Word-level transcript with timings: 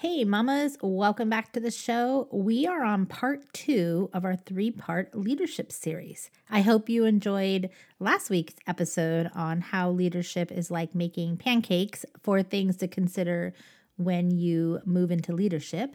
Hey, 0.00 0.24
mamas, 0.24 0.78
welcome 0.80 1.28
back 1.28 1.52
to 1.52 1.60
the 1.60 1.70
show. 1.70 2.26
We 2.32 2.66
are 2.66 2.82
on 2.82 3.04
part 3.04 3.52
two 3.52 4.08
of 4.14 4.24
our 4.24 4.34
three 4.34 4.70
part 4.70 5.14
leadership 5.14 5.70
series. 5.70 6.30
I 6.48 6.62
hope 6.62 6.88
you 6.88 7.04
enjoyed 7.04 7.68
last 7.98 8.30
week's 8.30 8.54
episode 8.66 9.30
on 9.34 9.60
how 9.60 9.90
leadership 9.90 10.50
is 10.50 10.70
like 10.70 10.94
making 10.94 11.36
pancakes 11.36 12.06
for 12.22 12.42
things 12.42 12.78
to 12.78 12.88
consider 12.88 13.52
when 13.96 14.30
you 14.30 14.80
move 14.86 15.10
into 15.10 15.34
leadership. 15.34 15.94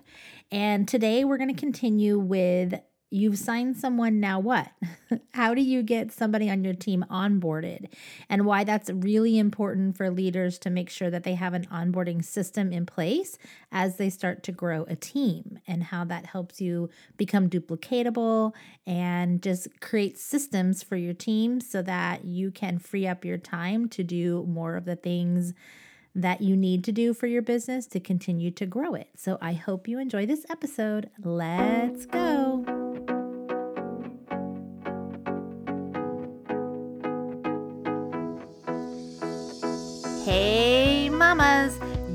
And 0.52 0.88
today 0.88 1.26
we're 1.26 1.40
going 1.40 1.56
to 1.56 1.60
continue 1.60 2.20
with 2.20 2.80
You've 3.12 3.38
signed 3.38 3.78
someone, 3.78 4.20
now 4.20 4.40
what? 4.40 4.72
How 5.34 5.54
do 5.54 5.62
you 5.62 5.84
get 5.84 6.12
somebody 6.12 6.50
on 6.50 6.64
your 6.64 6.74
team 6.74 7.06
onboarded? 7.10 7.88
And 8.30 8.46
why 8.46 8.64
that's 8.64 8.90
really 8.90 9.38
important 9.38 9.96
for 9.96 10.10
leaders 10.10 10.58
to 10.60 10.70
make 10.70 10.90
sure 10.90 11.10
that 11.10 11.24
they 11.24 11.36
have 11.36 11.54
an 11.54 11.66
onboarding 11.66 12.26
system 12.26 12.74
in 12.74 12.86
place 12.86 13.38
as 13.72 13.98
they 13.98 14.10
start 14.10 14.44
to 14.44 14.52
grow 14.52 14.86
a 14.90 14.96
team, 14.96 15.60
and 15.68 15.84
how 15.84 16.04
that 16.06 16.26
helps 16.26 16.60
you 16.60 16.90
become 17.16 17.50
duplicatable 17.50 18.54
and 18.88 19.42
just 19.42 19.80
create 19.82 20.18
systems 20.18 20.82
for 20.82 20.96
your 20.96 21.14
team 21.14 21.62
so 21.62 21.82
that 21.84 22.26
you 22.26 22.52
can 22.52 22.80
free 22.80 23.08
up 23.08 23.24
your 23.24 23.38
time 23.38 23.88
to 23.90 24.04
do 24.04 24.46
more 24.48 24.76
of 24.76 24.86
the 24.86 24.96
things 24.96 25.54
that 26.16 26.42
you 26.42 26.56
need 26.56 26.84
to 26.86 26.92
do 26.92 27.14
for 27.14 27.28
your 27.28 27.42
business 27.42 27.86
to 27.88 28.00
continue 28.00 28.50
to 28.50 28.66
grow 28.66 28.94
it. 28.94 29.10
So 29.16 29.38
I 29.42 29.54
hope 29.54 29.88
you 29.88 30.00
enjoy 30.00 30.26
this 30.26 30.46
episode. 30.50 31.10
Let's 31.22 32.06
go. 32.06 32.75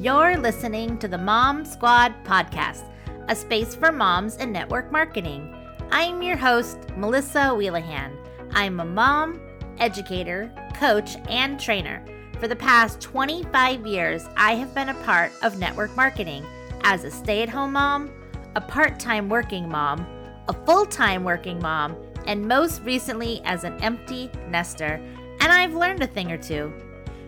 You're 0.01 0.39
listening 0.39 0.97
to 1.01 1.09
the 1.09 1.19
Mom 1.19 1.63
Squad 1.67 2.15
podcast, 2.25 2.91
a 3.29 3.37
space 3.37 3.75
for 3.75 3.93
moms 3.93 4.37
in 4.37 4.51
network 4.51 4.91
marketing. 4.91 5.55
I'm 5.91 6.23
your 6.23 6.38
host, 6.38 6.79
Melissa 6.97 7.55
Wheelahan. 7.55 8.16
I'm 8.52 8.80
a 8.80 8.85
mom, 8.87 9.43
educator, 9.79 10.51
coach, 10.74 11.16
and 11.29 11.61
trainer. 11.61 12.02
For 12.39 12.49
the 12.49 12.57
past 12.57 13.02
25 13.02 13.85
years, 13.85 14.24
I 14.39 14.55
have 14.55 14.74
been 14.74 14.89
a 14.89 15.02
part 15.05 15.33
of 15.43 15.59
network 15.59 15.95
marketing 15.95 16.46
as 16.83 17.05
a 17.05 17.11
stay 17.11 17.43
at 17.43 17.51
home 17.51 17.74
mom, 17.74 18.11
a 18.57 18.61
part 18.63 18.99
time 18.99 19.29
working 19.29 19.69
mom, 19.69 20.07
a 20.49 20.55
full 20.65 20.87
time 20.87 21.24
working 21.24 21.59
mom, 21.59 21.95
and 22.27 22.49
most 22.49 22.80
recently 22.85 23.43
as 23.45 23.65
an 23.65 23.79
empty 23.83 24.30
nester. 24.49 24.99
And 25.41 25.52
I've 25.52 25.74
learned 25.74 26.02
a 26.02 26.07
thing 26.07 26.33
or 26.33 26.39
two. 26.39 26.73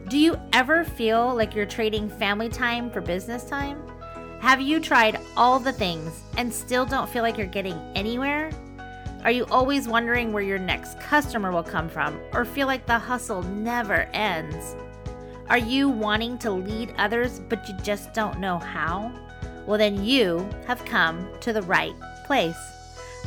Do 0.09 0.19
you 0.19 0.39
ever 0.53 0.85
feel 0.85 1.35
like 1.35 1.55
you're 1.55 1.65
trading 1.65 2.11
family 2.11 2.49
time 2.49 2.91
for 2.91 3.01
business 3.01 3.45
time? 3.45 3.83
Have 4.41 4.61
you 4.61 4.81
tried 4.81 5.21
all 5.37 5.59
the 5.61 5.73
things 5.73 6.23
and 6.37 6.53
still 6.53 6.85
don't 6.85 7.09
feel 7.09 7.23
like 7.23 7.39
you're 7.39 7.47
getting 7.47 7.79
anywhere? 7.95 8.51
Are 9.25 9.31
you 9.31 9.47
always 9.47 9.87
wondering 9.87 10.33
where 10.33 10.43
your 10.43 10.59
next 10.59 10.99
customer 11.01 11.53
will 11.53 11.63
come 11.63 11.89
from 11.89 12.21
or 12.33 12.45
feel 12.45 12.67
like 12.67 12.85
the 12.85 12.99
hustle 12.99 13.43
never 13.43 14.09
ends? 14.13 14.75
Are 15.49 15.59
you 15.59 15.89
wanting 15.89 16.37
to 16.39 16.51
lead 16.51 16.93
others 16.99 17.41
but 17.49 17.67
you 17.69 17.75
just 17.83 18.13
don't 18.13 18.41
know 18.41 18.59
how? 18.59 19.13
Well, 19.67 19.79
then 19.79 20.05
you 20.05 20.49
have 20.67 20.85
come 20.85 21.29
to 21.41 21.53
the 21.53 21.63
right 21.63 21.95
place. 22.27 22.59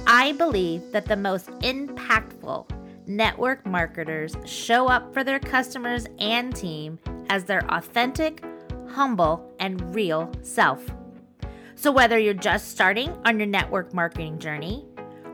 I 0.05 0.33
believe 0.33 0.91
that 0.91 1.05
the 1.05 1.15
most 1.15 1.47
impactful 1.61 2.67
network 3.07 3.65
marketers 3.65 4.35
show 4.45 4.87
up 4.87 5.13
for 5.13 5.23
their 5.23 5.39
customers 5.39 6.05
and 6.19 6.55
team 6.55 6.99
as 7.29 7.43
their 7.43 7.65
authentic, 7.71 8.43
humble, 8.89 9.53
and 9.59 9.93
real 9.93 10.31
self. 10.41 10.83
So, 11.75 11.91
whether 11.91 12.17
you're 12.17 12.33
just 12.33 12.69
starting 12.69 13.11
on 13.25 13.37
your 13.37 13.47
network 13.47 13.93
marketing 13.93 14.39
journey, 14.39 14.85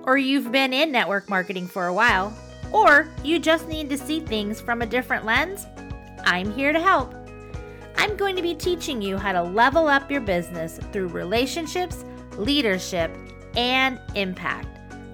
or 0.03 0.17
you've 0.17 0.51
been 0.51 0.73
in 0.73 0.91
network 0.91 1.29
marketing 1.29 1.67
for 1.67 1.87
a 1.87 1.93
while, 1.93 2.33
or 2.71 3.07
you 3.23 3.39
just 3.39 3.67
need 3.67 3.89
to 3.89 3.97
see 3.97 4.19
things 4.19 4.59
from 4.59 4.81
a 4.81 4.85
different 4.85 5.25
lens, 5.25 5.67
I'm 6.25 6.51
here 6.51 6.73
to 6.73 6.79
help. 6.79 7.13
I'm 7.97 8.15
going 8.17 8.35
to 8.35 8.41
be 8.41 8.55
teaching 8.55 9.01
you 9.01 9.17
how 9.17 9.31
to 9.31 9.43
level 9.43 9.87
up 9.87 10.09
your 10.09 10.21
business 10.21 10.79
through 10.91 11.09
relationships, 11.09 12.03
leadership, 12.37 13.15
and 13.55 13.99
impact. 14.15 14.70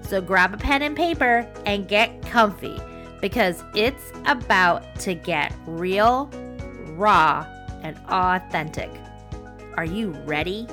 So 0.08 0.22
grab 0.22 0.54
a 0.54 0.56
pen 0.56 0.80
and 0.80 0.96
paper 0.96 1.46
and 1.66 1.86
get 1.86 2.22
comfy 2.22 2.80
because 3.20 3.62
it's 3.74 4.10
about 4.24 4.82
to 5.00 5.12
get 5.12 5.52
real, 5.66 6.30
raw, 6.96 7.46
and 7.82 7.98
authentic. 8.08 8.90
Are 9.76 9.84
you 9.84 10.12
ready? 10.24 10.66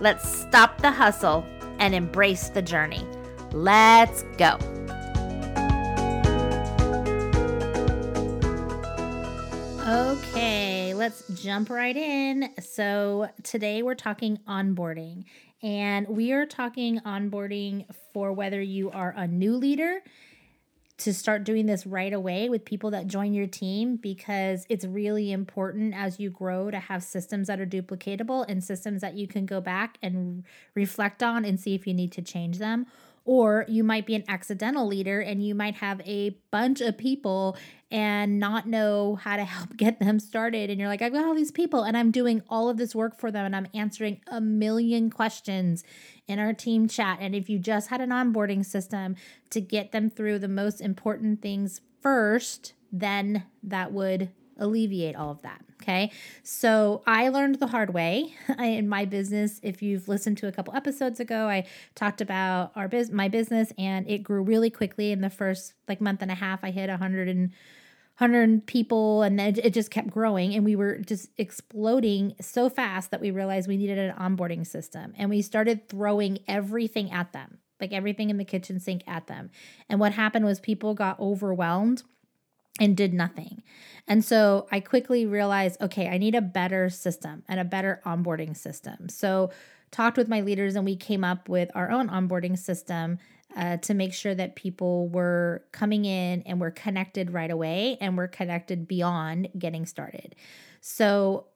Let's 0.00 0.28
stop 0.28 0.78
the 0.82 0.90
hustle 0.90 1.46
and 1.78 1.94
embrace 1.94 2.48
the 2.48 2.60
journey. 2.60 3.06
Let's 3.52 4.24
go. 4.36 4.58
Okay, 9.88 10.92
let's 10.94 11.28
jump 11.40 11.70
right 11.70 11.96
in. 11.96 12.50
So, 12.60 13.28
today 13.44 13.82
we're 13.82 13.94
talking 13.94 14.38
onboarding, 14.48 15.24
and 15.62 16.08
we 16.08 16.32
are 16.32 16.46
talking 16.46 17.00
onboarding 17.00 17.86
for 18.12 18.32
whether 18.32 18.60
you 18.60 18.90
are 18.90 19.14
a 19.16 19.26
new 19.26 19.56
leader 19.56 20.02
to 20.98 21.12
start 21.12 21.44
doing 21.44 21.66
this 21.66 21.86
right 21.86 22.12
away 22.12 22.48
with 22.48 22.64
people 22.64 22.90
that 22.90 23.06
join 23.06 23.32
your 23.32 23.46
team 23.46 23.96
because 23.96 24.66
it's 24.68 24.84
really 24.84 25.32
important 25.32 25.94
as 25.96 26.20
you 26.20 26.30
grow 26.30 26.70
to 26.70 26.78
have 26.78 27.02
systems 27.02 27.48
that 27.48 27.60
are 27.60 27.66
duplicatable 27.66 28.44
and 28.48 28.62
systems 28.62 29.00
that 29.00 29.14
you 29.14 29.26
can 29.26 29.46
go 29.46 29.60
back 29.60 29.98
and 30.02 30.44
reflect 30.74 31.22
on 31.22 31.44
and 31.44 31.58
see 31.58 31.74
if 31.74 31.86
you 31.86 31.94
need 31.94 32.12
to 32.12 32.22
change 32.22 32.58
them 32.58 32.86
or 33.24 33.64
you 33.68 33.84
might 33.84 34.06
be 34.06 34.14
an 34.14 34.24
accidental 34.28 34.86
leader 34.86 35.20
and 35.20 35.44
you 35.44 35.54
might 35.54 35.76
have 35.76 36.00
a 36.02 36.30
bunch 36.50 36.80
of 36.80 36.98
people 36.98 37.56
and 37.90 38.40
not 38.40 38.66
know 38.66 39.16
how 39.16 39.36
to 39.36 39.44
help 39.56 39.76
get 39.76 40.00
them 40.00 40.18
started. 40.18 40.70
And 40.70 40.80
you're 40.80 40.88
like, 40.88 41.02
I've 41.02 41.12
got 41.12 41.24
all 41.24 41.34
these 41.34 41.52
people 41.52 41.82
and 41.82 41.96
I'm 41.96 42.10
doing 42.10 42.42
all 42.48 42.68
of 42.68 42.76
this 42.76 42.94
work 42.94 43.18
for 43.18 43.30
them 43.30 43.46
and 43.46 43.54
I'm 43.54 43.68
answering 43.74 44.20
a 44.26 44.40
million 44.40 45.10
questions 45.10 45.84
in 46.26 46.38
our 46.38 46.52
team 46.52 46.88
chat. 46.88 47.18
And 47.20 47.34
if 47.34 47.48
you 47.48 47.58
just 47.58 47.90
had 47.90 48.00
an 48.00 48.10
onboarding 48.10 48.64
system 48.64 49.16
to 49.50 49.60
get 49.60 49.92
them 49.92 50.10
through 50.10 50.38
the 50.38 50.48
most 50.48 50.80
important 50.80 51.42
things 51.42 51.80
first, 52.00 52.72
then 52.90 53.44
that 53.62 53.92
would 53.92 54.30
alleviate 54.58 55.16
all 55.16 55.30
of 55.30 55.42
that. 55.42 55.62
Okay. 55.82 56.12
So 56.44 57.02
I 57.08 57.28
learned 57.28 57.56
the 57.56 57.66
hard 57.66 57.92
way 57.92 58.34
in 58.58 58.88
my 58.88 59.04
business. 59.04 59.58
If 59.64 59.82
you've 59.82 60.06
listened 60.06 60.38
to 60.38 60.46
a 60.46 60.52
couple 60.52 60.74
episodes 60.76 61.18
ago, 61.18 61.48
I 61.48 61.66
talked 61.96 62.20
about 62.20 62.70
our 62.76 62.86
biz- 62.86 63.10
my 63.10 63.28
business 63.28 63.72
and 63.76 64.08
it 64.08 64.18
grew 64.18 64.42
really 64.42 64.70
quickly 64.70 65.10
in 65.10 65.22
the 65.22 65.30
first 65.30 65.74
like 65.88 66.00
month 66.00 66.22
and 66.22 66.30
a 66.30 66.36
half. 66.36 66.62
I 66.62 66.70
hit 66.70 66.88
100 66.88 67.28
and 67.28 67.50
100 68.18 68.66
people 68.66 69.22
and 69.22 69.36
then 69.38 69.58
it 69.60 69.70
just 69.70 69.90
kept 69.90 70.08
growing 70.08 70.54
and 70.54 70.64
we 70.64 70.76
were 70.76 70.98
just 70.98 71.30
exploding 71.36 72.36
so 72.40 72.68
fast 72.68 73.10
that 73.10 73.20
we 73.20 73.32
realized 73.32 73.66
we 73.66 73.76
needed 73.76 73.98
an 73.98 74.14
onboarding 74.14 74.64
system 74.64 75.12
and 75.16 75.30
we 75.30 75.42
started 75.42 75.88
throwing 75.88 76.38
everything 76.46 77.10
at 77.10 77.32
them 77.32 77.58
like 77.80 77.90
everything 77.90 78.30
in 78.30 78.36
the 78.36 78.44
kitchen 78.44 78.78
sink 78.78 79.02
at 79.08 79.26
them 79.26 79.50
and 79.88 79.98
what 79.98 80.12
happened 80.12 80.44
was 80.44 80.60
people 80.60 80.94
got 80.94 81.18
overwhelmed 81.18 82.02
and 82.80 82.96
did 82.96 83.12
nothing. 83.12 83.62
And 84.08 84.24
so 84.24 84.66
I 84.70 84.80
quickly 84.80 85.26
realized 85.26 85.80
okay, 85.80 86.08
I 86.08 86.18
need 86.18 86.34
a 86.34 86.40
better 86.40 86.88
system 86.90 87.44
and 87.48 87.60
a 87.60 87.64
better 87.64 88.00
onboarding 88.04 88.56
system. 88.56 89.08
So 89.08 89.50
talked 89.90 90.16
with 90.16 90.28
my 90.28 90.40
leaders 90.40 90.74
and 90.74 90.84
we 90.84 90.96
came 90.96 91.22
up 91.22 91.48
with 91.48 91.70
our 91.74 91.90
own 91.90 92.08
onboarding 92.08 92.58
system 92.58 93.18
uh, 93.54 93.76
to 93.76 93.94
make 93.94 94.14
sure 94.14 94.34
that 94.34 94.56
people 94.56 95.08
were 95.08 95.62
coming 95.72 96.06
in 96.06 96.42
and 96.42 96.60
were 96.60 96.70
connected 96.70 97.32
right 97.32 97.50
away 97.50 97.98
and 98.00 98.16
were 98.16 98.28
connected 98.28 98.88
beyond 98.88 99.48
getting 99.58 99.84
started. 99.84 100.34
So 100.80 101.46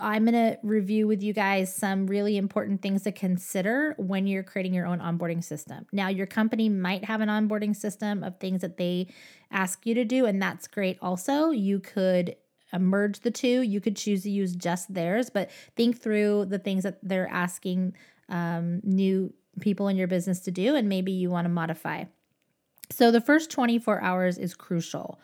I'm 0.00 0.24
going 0.24 0.34
to 0.34 0.58
review 0.62 1.06
with 1.06 1.22
you 1.22 1.32
guys 1.32 1.74
some 1.74 2.06
really 2.06 2.36
important 2.36 2.82
things 2.82 3.02
to 3.02 3.12
consider 3.12 3.94
when 3.98 4.26
you're 4.26 4.42
creating 4.42 4.74
your 4.74 4.86
own 4.86 4.98
onboarding 4.98 5.44
system. 5.44 5.86
Now, 5.92 6.08
your 6.08 6.26
company 6.26 6.68
might 6.68 7.04
have 7.04 7.20
an 7.20 7.28
onboarding 7.28 7.76
system 7.76 8.22
of 8.24 8.38
things 8.38 8.62
that 8.62 8.76
they 8.76 9.08
ask 9.50 9.86
you 9.86 9.94
to 9.94 10.04
do, 10.04 10.26
and 10.26 10.40
that's 10.40 10.66
great 10.66 10.98
also. 11.00 11.50
You 11.50 11.80
could 11.80 12.36
merge 12.78 13.20
the 13.20 13.30
two, 13.30 13.62
you 13.62 13.80
could 13.80 13.96
choose 13.96 14.22
to 14.22 14.30
use 14.30 14.54
just 14.54 14.92
theirs, 14.92 15.30
but 15.30 15.50
think 15.76 16.00
through 16.00 16.46
the 16.46 16.58
things 16.58 16.84
that 16.84 16.98
they're 17.02 17.28
asking 17.28 17.94
um, 18.28 18.80
new 18.84 19.32
people 19.60 19.88
in 19.88 19.96
your 19.96 20.08
business 20.08 20.40
to 20.40 20.50
do, 20.50 20.76
and 20.76 20.88
maybe 20.88 21.12
you 21.12 21.30
want 21.30 21.44
to 21.44 21.50
modify. 21.50 22.04
So, 22.90 23.10
the 23.10 23.20
first 23.20 23.50
24 23.50 24.02
hours 24.02 24.38
is 24.38 24.54
crucial. 24.54 25.20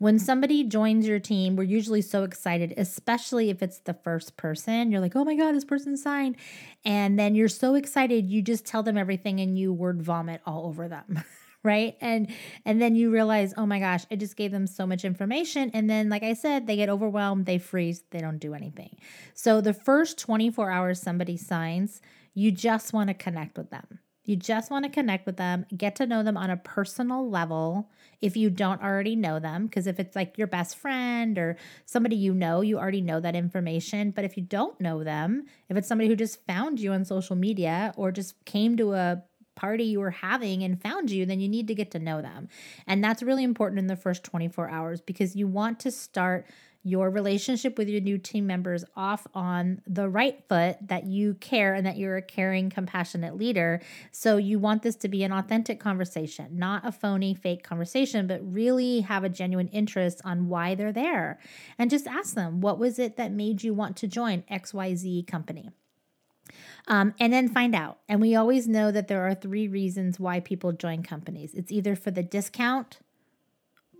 When 0.00 0.18
somebody 0.18 0.64
joins 0.64 1.06
your 1.06 1.20
team, 1.20 1.56
we're 1.56 1.64
usually 1.64 2.00
so 2.00 2.24
excited, 2.24 2.72
especially 2.78 3.50
if 3.50 3.62
it's 3.62 3.80
the 3.80 3.92
first 3.92 4.38
person. 4.38 4.90
You're 4.90 5.02
like, 5.02 5.14
oh 5.14 5.26
my 5.26 5.36
God, 5.36 5.54
this 5.54 5.64
person 5.66 5.94
signed. 5.94 6.36
And 6.86 7.18
then 7.18 7.34
you're 7.34 7.48
so 7.48 7.74
excited, 7.74 8.26
you 8.26 8.40
just 8.40 8.64
tell 8.64 8.82
them 8.82 8.96
everything 8.96 9.40
and 9.40 9.58
you 9.58 9.74
word 9.74 10.00
vomit 10.00 10.40
all 10.46 10.64
over 10.64 10.88
them. 10.88 11.22
right 11.62 11.98
and 12.00 12.28
and 12.64 12.80
then 12.80 12.94
you 12.94 13.10
realize 13.10 13.52
oh 13.58 13.66
my 13.66 13.78
gosh 13.78 14.06
i 14.10 14.16
just 14.16 14.34
gave 14.34 14.50
them 14.50 14.66
so 14.66 14.86
much 14.86 15.04
information 15.04 15.70
and 15.74 15.90
then 15.90 16.08
like 16.08 16.22
i 16.22 16.32
said 16.32 16.66
they 16.66 16.74
get 16.74 16.88
overwhelmed 16.88 17.44
they 17.44 17.58
freeze 17.58 18.02
they 18.12 18.18
don't 18.18 18.38
do 18.38 18.54
anything 18.54 18.96
so 19.34 19.60
the 19.60 19.74
first 19.74 20.18
24 20.18 20.70
hours 20.70 21.02
somebody 21.02 21.36
signs 21.36 22.00
you 22.32 22.50
just 22.50 22.94
want 22.94 23.08
to 23.08 23.12
connect 23.12 23.58
with 23.58 23.68
them 23.68 23.98
you 24.24 24.36
just 24.36 24.70
want 24.70 24.84
to 24.84 24.90
connect 24.90 25.26
with 25.26 25.36
them 25.36 25.66
get 25.76 25.96
to 25.96 26.06
know 26.06 26.22
them 26.22 26.36
on 26.36 26.50
a 26.50 26.56
personal 26.56 27.28
level 27.28 27.88
if 28.20 28.36
you 28.36 28.50
don't 28.50 28.82
already 28.82 29.16
know 29.16 29.38
them 29.38 29.66
because 29.66 29.86
if 29.86 29.98
it's 29.98 30.14
like 30.14 30.36
your 30.36 30.46
best 30.46 30.76
friend 30.76 31.38
or 31.38 31.56
somebody 31.86 32.16
you 32.16 32.34
know 32.34 32.60
you 32.60 32.78
already 32.78 33.00
know 33.00 33.20
that 33.20 33.34
information 33.34 34.10
but 34.10 34.24
if 34.24 34.36
you 34.36 34.42
don't 34.42 34.80
know 34.80 35.02
them 35.02 35.44
if 35.68 35.76
it's 35.76 35.88
somebody 35.88 36.08
who 36.08 36.16
just 36.16 36.44
found 36.46 36.78
you 36.80 36.92
on 36.92 37.04
social 37.04 37.36
media 37.36 37.92
or 37.96 38.12
just 38.12 38.44
came 38.44 38.76
to 38.76 38.92
a 38.92 39.22
party 39.60 39.84
you 39.84 40.00
were 40.00 40.10
having 40.10 40.62
and 40.62 40.80
found 40.80 41.10
you, 41.10 41.26
then 41.26 41.38
you 41.38 41.48
need 41.48 41.68
to 41.68 41.74
get 41.74 41.90
to 41.90 41.98
know 41.98 42.22
them. 42.22 42.48
And 42.86 43.04
that's 43.04 43.22
really 43.22 43.44
important 43.44 43.78
in 43.78 43.88
the 43.88 43.96
first 43.96 44.24
24 44.24 44.70
hours 44.70 45.02
because 45.02 45.36
you 45.36 45.46
want 45.46 45.80
to 45.80 45.90
start 45.90 46.46
your 46.82 47.10
relationship 47.10 47.76
with 47.76 47.88
your 47.88 48.00
new 48.00 48.16
team 48.16 48.46
members 48.46 48.84
off 48.96 49.26
on 49.34 49.82
the 49.86 50.08
right 50.08 50.42
foot 50.48 50.78
that 50.88 51.04
you 51.04 51.34
care 51.34 51.74
and 51.74 51.84
that 51.84 51.98
you're 51.98 52.16
a 52.16 52.22
caring, 52.22 52.70
compassionate 52.70 53.36
leader. 53.36 53.82
So 54.12 54.38
you 54.38 54.58
want 54.58 54.82
this 54.82 54.96
to 54.96 55.08
be 55.08 55.22
an 55.22 55.30
authentic 55.30 55.78
conversation, 55.78 56.58
not 56.58 56.86
a 56.86 56.92
phony, 56.92 57.34
fake 57.34 57.62
conversation, 57.62 58.26
but 58.26 58.40
really 58.42 59.00
have 59.00 59.24
a 59.24 59.28
genuine 59.28 59.68
interest 59.68 60.22
on 60.24 60.48
why 60.48 60.74
they're 60.74 60.90
there. 60.90 61.38
And 61.78 61.90
just 61.90 62.06
ask 62.06 62.34
them, 62.34 62.62
what 62.62 62.78
was 62.78 62.98
it 62.98 63.16
that 63.16 63.30
made 63.30 63.62
you 63.62 63.74
want 63.74 63.98
to 63.98 64.06
join 64.06 64.42
XYZ 64.50 65.26
company? 65.26 65.68
Um, 66.88 67.14
and 67.18 67.32
then 67.32 67.48
find 67.48 67.74
out. 67.74 67.98
And 68.08 68.20
we 68.20 68.34
always 68.34 68.66
know 68.68 68.90
that 68.90 69.08
there 69.08 69.26
are 69.26 69.34
three 69.34 69.68
reasons 69.68 70.18
why 70.18 70.40
people 70.40 70.72
join 70.72 71.02
companies 71.02 71.54
it's 71.54 71.72
either 71.72 71.96
for 71.96 72.10
the 72.10 72.22
discount, 72.22 72.98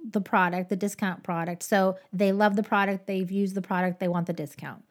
the 0.09 0.21
product, 0.21 0.69
the 0.71 0.77
discount 0.77 1.23
product. 1.23 1.63
So 1.63 1.97
they 2.13 2.33
love 2.33 2.57
the 2.57 2.63
product, 2.63 3.07
they've 3.07 3.31
used 3.31 3.55
the 3.55 3.63
product, 3.63 4.01
they 4.01 4.09
want 4.09 4.27
the 4.27 4.33
discount. 4.33 4.85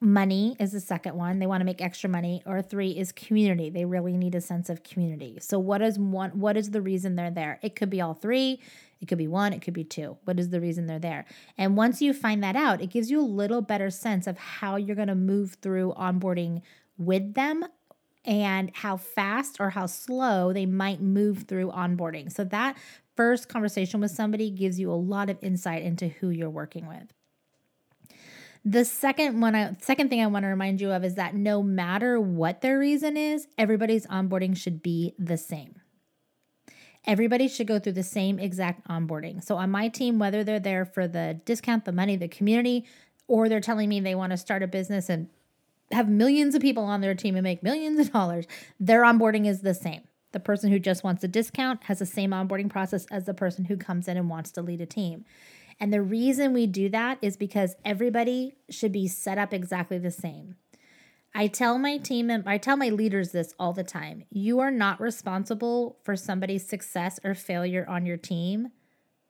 Money 0.00 0.54
is 0.60 0.72
the 0.72 0.80
second 0.80 1.14
one. 1.14 1.38
They 1.38 1.46
want 1.46 1.62
to 1.62 1.64
make 1.64 1.80
extra 1.80 2.10
money. 2.10 2.42
Or 2.44 2.60
three 2.60 2.90
is 2.90 3.10
community. 3.10 3.70
They 3.70 3.86
really 3.86 4.18
need 4.18 4.34
a 4.34 4.40
sense 4.40 4.68
of 4.68 4.82
community. 4.82 5.38
So 5.40 5.58
what 5.58 5.80
is 5.80 5.98
one 5.98 6.38
what 6.38 6.58
is 6.58 6.72
the 6.72 6.82
reason 6.82 7.16
they're 7.16 7.30
there? 7.30 7.58
It 7.62 7.74
could 7.74 7.88
be 7.88 8.02
all 8.02 8.12
three, 8.12 8.60
it 9.00 9.06
could 9.06 9.18
be 9.18 9.28
one, 9.28 9.52
it 9.52 9.62
could 9.62 9.72
be 9.72 9.84
two. 9.84 10.18
What 10.24 10.38
is 10.38 10.50
the 10.50 10.60
reason 10.60 10.86
they're 10.86 10.98
there? 10.98 11.24
And 11.56 11.76
once 11.76 12.02
you 12.02 12.12
find 12.12 12.42
that 12.42 12.56
out, 12.56 12.80
it 12.82 12.90
gives 12.90 13.10
you 13.10 13.20
a 13.20 13.22
little 13.22 13.62
better 13.62 13.88
sense 13.88 14.26
of 14.26 14.36
how 14.36 14.76
you're 14.76 14.96
going 14.96 15.08
to 15.08 15.14
move 15.14 15.56
through 15.62 15.94
onboarding 15.96 16.62
with 16.98 17.34
them 17.34 17.64
and 18.24 18.70
how 18.74 18.96
fast 18.96 19.56
or 19.60 19.70
how 19.70 19.86
slow 19.86 20.52
they 20.52 20.66
might 20.66 21.00
move 21.00 21.42
through 21.42 21.70
onboarding. 21.70 22.32
So 22.32 22.44
that 22.44 22.76
first 23.16 23.48
conversation 23.48 24.00
with 24.00 24.10
somebody 24.10 24.50
gives 24.50 24.80
you 24.80 24.90
a 24.90 24.94
lot 24.94 25.30
of 25.30 25.38
insight 25.42 25.82
into 25.82 26.08
who 26.08 26.30
you're 26.30 26.50
working 26.50 26.86
with. 26.86 27.12
The 28.64 28.84
second 28.86 29.42
one 29.42 29.54
I, 29.54 29.76
second 29.80 30.08
thing 30.08 30.22
I 30.22 30.26
want 30.26 30.44
to 30.44 30.48
remind 30.48 30.80
you 30.80 30.90
of 30.90 31.04
is 31.04 31.16
that 31.16 31.34
no 31.34 31.62
matter 31.62 32.18
what 32.18 32.62
their 32.62 32.78
reason 32.78 33.16
is, 33.16 33.46
everybody's 33.58 34.06
onboarding 34.06 34.56
should 34.56 34.82
be 34.82 35.14
the 35.18 35.36
same. 35.36 35.80
Everybody 37.06 37.48
should 37.48 37.66
go 37.66 37.78
through 37.78 37.92
the 37.92 38.02
same 38.02 38.38
exact 38.38 38.88
onboarding. 38.88 39.44
So 39.44 39.56
on 39.58 39.70
my 39.70 39.88
team, 39.88 40.18
whether 40.18 40.42
they're 40.42 40.58
there 40.58 40.86
for 40.86 41.06
the 41.06 41.38
discount, 41.44 41.84
the 41.84 41.92
money, 41.92 42.16
the 42.16 42.28
community, 42.28 42.86
or 43.28 43.50
they're 43.50 43.60
telling 43.60 43.90
me 43.90 44.00
they 44.00 44.14
want 44.14 44.30
to 44.30 44.38
start 44.38 44.62
a 44.62 44.66
business 44.66 45.10
and 45.10 45.28
have 45.94 46.08
millions 46.08 46.54
of 46.54 46.62
people 46.62 46.84
on 46.84 47.00
their 47.00 47.14
team 47.14 47.36
and 47.36 47.44
make 47.44 47.62
millions 47.62 47.98
of 47.98 48.12
dollars, 48.12 48.46
their 48.78 49.02
onboarding 49.02 49.46
is 49.46 49.60
the 49.60 49.74
same. 49.74 50.02
The 50.32 50.40
person 50.40 50.70
who 50.70 50.78
just 50.78 51.04
wants 51.04 51.22
a 51.22 51.28
discount 51.28 51.84
has 51.84 52.00
the 52.00 52.06
same 52.06 52.30
onboarding 52.30 52.68
process 52.68 53.06
as 53.10 53.24
the 53.24 53.34
person 53.34 53.66
who 53.66 53.76
comes 53.76 54.08
in 54.08 54.16
and 54.16 54.28
wants 54.28 54.50
to 54.52 54.62
lead 54.62 54.80
a 54.80 54.86
team. 54.86 55.24
And 55.78 55.92
the 55.92 56.02
reason 56.02 56.52
we 56.52 56.66
do 56.66 56.88
that 56.90 57.18
is 57.22 57.36
because 57.36 57.76
everybody 57.84 58.56
should 58.68 58.92
be 58.92 59.08
set 59.08 59.38
up 59.38 59.52
exactly 59.52 59.98
the 59.98 60.10
same. 60.10 60.56
I 61.34 61.48
tell 61.48 61.78
my 61.78 61.98
team 61.98 62.30
and 62.30 62.48
I 62.48 62.58
tell 62.58 62.76
my 62.76 62.90
leaders 62.90 63.32
this 63.32 63.54
all 63.58 63.72
the 63.72 63.82
time. 63.82 64.24
You 64.30 64.60
are 64.60 64.70
not 64.70 65.00
responsible 65.00 65.98
for 66.04 66.14
somebody's 66.14 66.66
success 66.66 67.18
or 67.24 67.34
failure 67.34 67.84
on 67.88 68.06
your 68.06 68.16
team. 68.16 68.70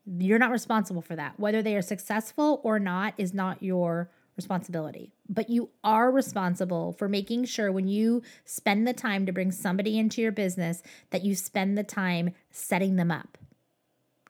You're 0.06 0.38
not 0.38 0.50
responsible 0.50 1.00
for 1.00 1.16
that. 1.16 1.40
Whether 1.40 1.62
they 1.62 1.76
are 1.76 1.82
successful 1.82 2.60
or 2.62 2.78
not 2.78 3.14
is 3.16 3.32
not 3.32 3.62
your 3.62 4.10
responsibility. 4.36 5.12
But 5.28 5.50
you 5.50 5.70
are 5.82 6.10
responsible 6.10 6.92
for 6.92 7.08
making 7.08 7.44
sure 7.44 7.70
when 7.70 7.88
you 7.88 8.22
spend 8.44 8.86
the 8.86 8.92
time 8.92 9.26
to 9.26 9.32
bring 9.32 9.52
somebody 9.52 9.98
into 9.98 10.20
your 10.20 10.32
business 10.32 10.82
that 11.10 11.24
you 11.24 11.34
spend 11.34 11.78
the 11.78 11.84
time 11.84 12.34
setting 12.50 12.96
them 12.96 13.10
up. 13.10 13.38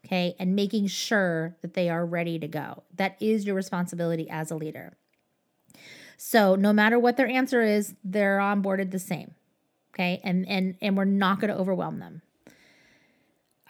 Okay, 0.04 0.36
and 0.38 0.54
making 0.54 0.88
sure 0.88 1.56
that 1.62 1.72
they 1.72 1.88
are 1.88 2.04
ready 2.04 2.38
to 2.38 2.46
go. 2.46 2.82
That 2.94 3.16
is 3.20 3.46
your 3.46 3.54
responsibility 3.54 4.28
as 4.28 4.50
a 4.50 4.56
leader. 4.56 4.98
So, 6.18 6.54
no 6.54 6.74
matter 6.74 6.98
what 6.98 7.16
their 7.16 7.26
answer 7.26 7.62
is, 7.62 7.94
they're 8.04 8.38
onboarded 8.38 8.90
the 8.90 8.98
same. 8.98 9.34
Okay? 9.94 10.20
And 10.22 10.46
and 10.48 10.76
and 10.82 10.96
we're 10.96 11.04
not 11.04 11.40
going 11.40 11.52
to 11.52 11.58
overwhelm 11.58 12.00
them. 12.00 12.22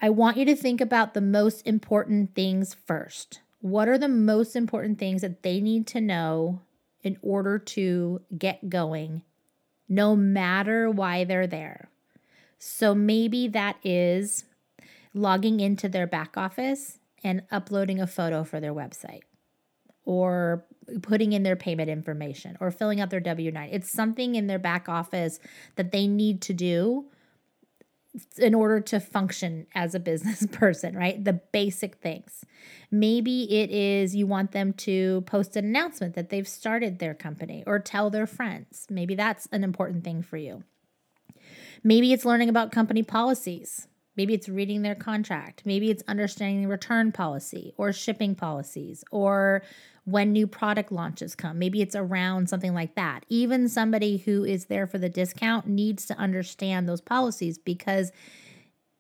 I 0.01 0.11
want 0.11 0.37
you 0.37 0.45
to 0.47 0.57
think 0.57 0.81
about 0.81 1.15
the 1.15 1.21
most 1.21 1.67
important 1.67 2.35
things 2.35 2.75
first. 2.75 3.41
What 3.65 3.89
are 3.89 3.97
the 3.97 4.09
most 4.09 4.57
important 4.57 4.99
things 4.99 5.23
that 5.23 5.43
they 5.43 5.59
need 5.59 5.87
to 5.87 6.01
know 6.03 6.61
in 7.03 7.17
order 7.23 7.59
to 7.59 8.21
get 8.37 8.69
going, 8.69 9.23
no 9.89 10.15
matter 10.15 10.91
why 10.91 11.25
they're 11.25 11.47
there? 11.47 11.89
So 12.59 12.95
maybe 12.95 13.49
that 13.49 13.77
is 13.83 14.45
logging 15.15 15.61
into 15.61 15.89
their 15.89 16.07
back 16.07 16.37
office 16.37 16.99
and 17.25 17.41
uploading 17.51 18.03
a 18.03 18.07
photo 18.07 18.45
for 18.45 18.61
their 18.61 18.75
website 18.75 19.23
or 20.05 20.67
putting 21.01 21.33
in 21.33 21.43
their 21.43 21.57
payment 21.57 21.89
information 21.89 22.59
or 22.61 22.71
filling 22.71 23.01
out 23.01 23.09
their 23.09 23.19
W 23.19 23.51
9. 23.51 23.71
It's 23.73 23.91
something 23.91 24.35
in 24.35 24.47
their 24.47 24.59
back 24.59 24.91
office 24.91 25.41
that 25.77 25.91
they 25.91 26.07
need 26.07 26.43
to 26.43 26.53
do 26.53 27.07
in 28.39 28.55
order 28.55 28.81
to 28.81 29.01
function 29.01 29.67
as 29.75 29.95
a 29.95 30.01
business 30.01 30.47
person, 30.53 30.97
right? 30.97 31.23
The 31.23 31.33
basic 31.33 31.97
things. 31.97 32.45
Maybe 32.91 33.61
it 33.61 33.71
is 33.71 34.15
you 34.15 34.27
want 34.27 34.53
them 34.53 34.73
to 34.75 35.23
post 35.23 35.57
an 35.57 35.65
announcement 35.65 36.15
that 36.15 36.31
they've 36.31 36.47
started 36.47 36.99
their 36.99 37.15
company 37.15 37.65
or 37.67 37.79
tell 37.79 38.11
their 38.11 38.27
friends. 38.27 38.87
Maybe 38.89 39.15
that's 39.15 39.49
an 39.53 39.65
important 39.65 40.05
thing 40.05 40.23
for 40.23 40.37
you. 40.37 40.63
Maybe 41.83 42.13
it's 42.13 42.25
learning 42.25 42.49
about 42.49 42.73
company 42.73 43.03
policies. 43.03 43.89
Maybe 44.17 44.35
it's 44.35 44.49
reading 44.49 44.83
their 44.83 44.95
contract. 44.95 45.63
Maybe 45.65 45.91
it's 45.91 46.03
understanding 46.07 46.63
the 46.63 46.69
return 46.69 47.13
policy 47.13 47.73
or 47.77 47.93
shipping 47.93 48.35
policies 48.35 49.05
or 49.11 49.63
when 50.05 50.33
new 50.33 50.47
product 50.47 50.93
launches 50.93 51.35
come. 51.35 51.59
Maybe 51.59 51.81
it's 51.81 51.97
around 51.97 52.49
something 52.49 52.75
like 52.75 52.95
that. 52.95 53.25
Even 53.29 53.69
somebody 53.69 54.19
who 54.19 54.45
is 54.45 54.67
there 54.67 54.87
for 54.87 54.99
the 54.99 55.09
discount 55.09 55.67
needs 55.67 56.07
to 56.07 56.17
understand 56.17 56.89
those 56.89 57.01
policies 57.01 57.59
because 57.59 58.13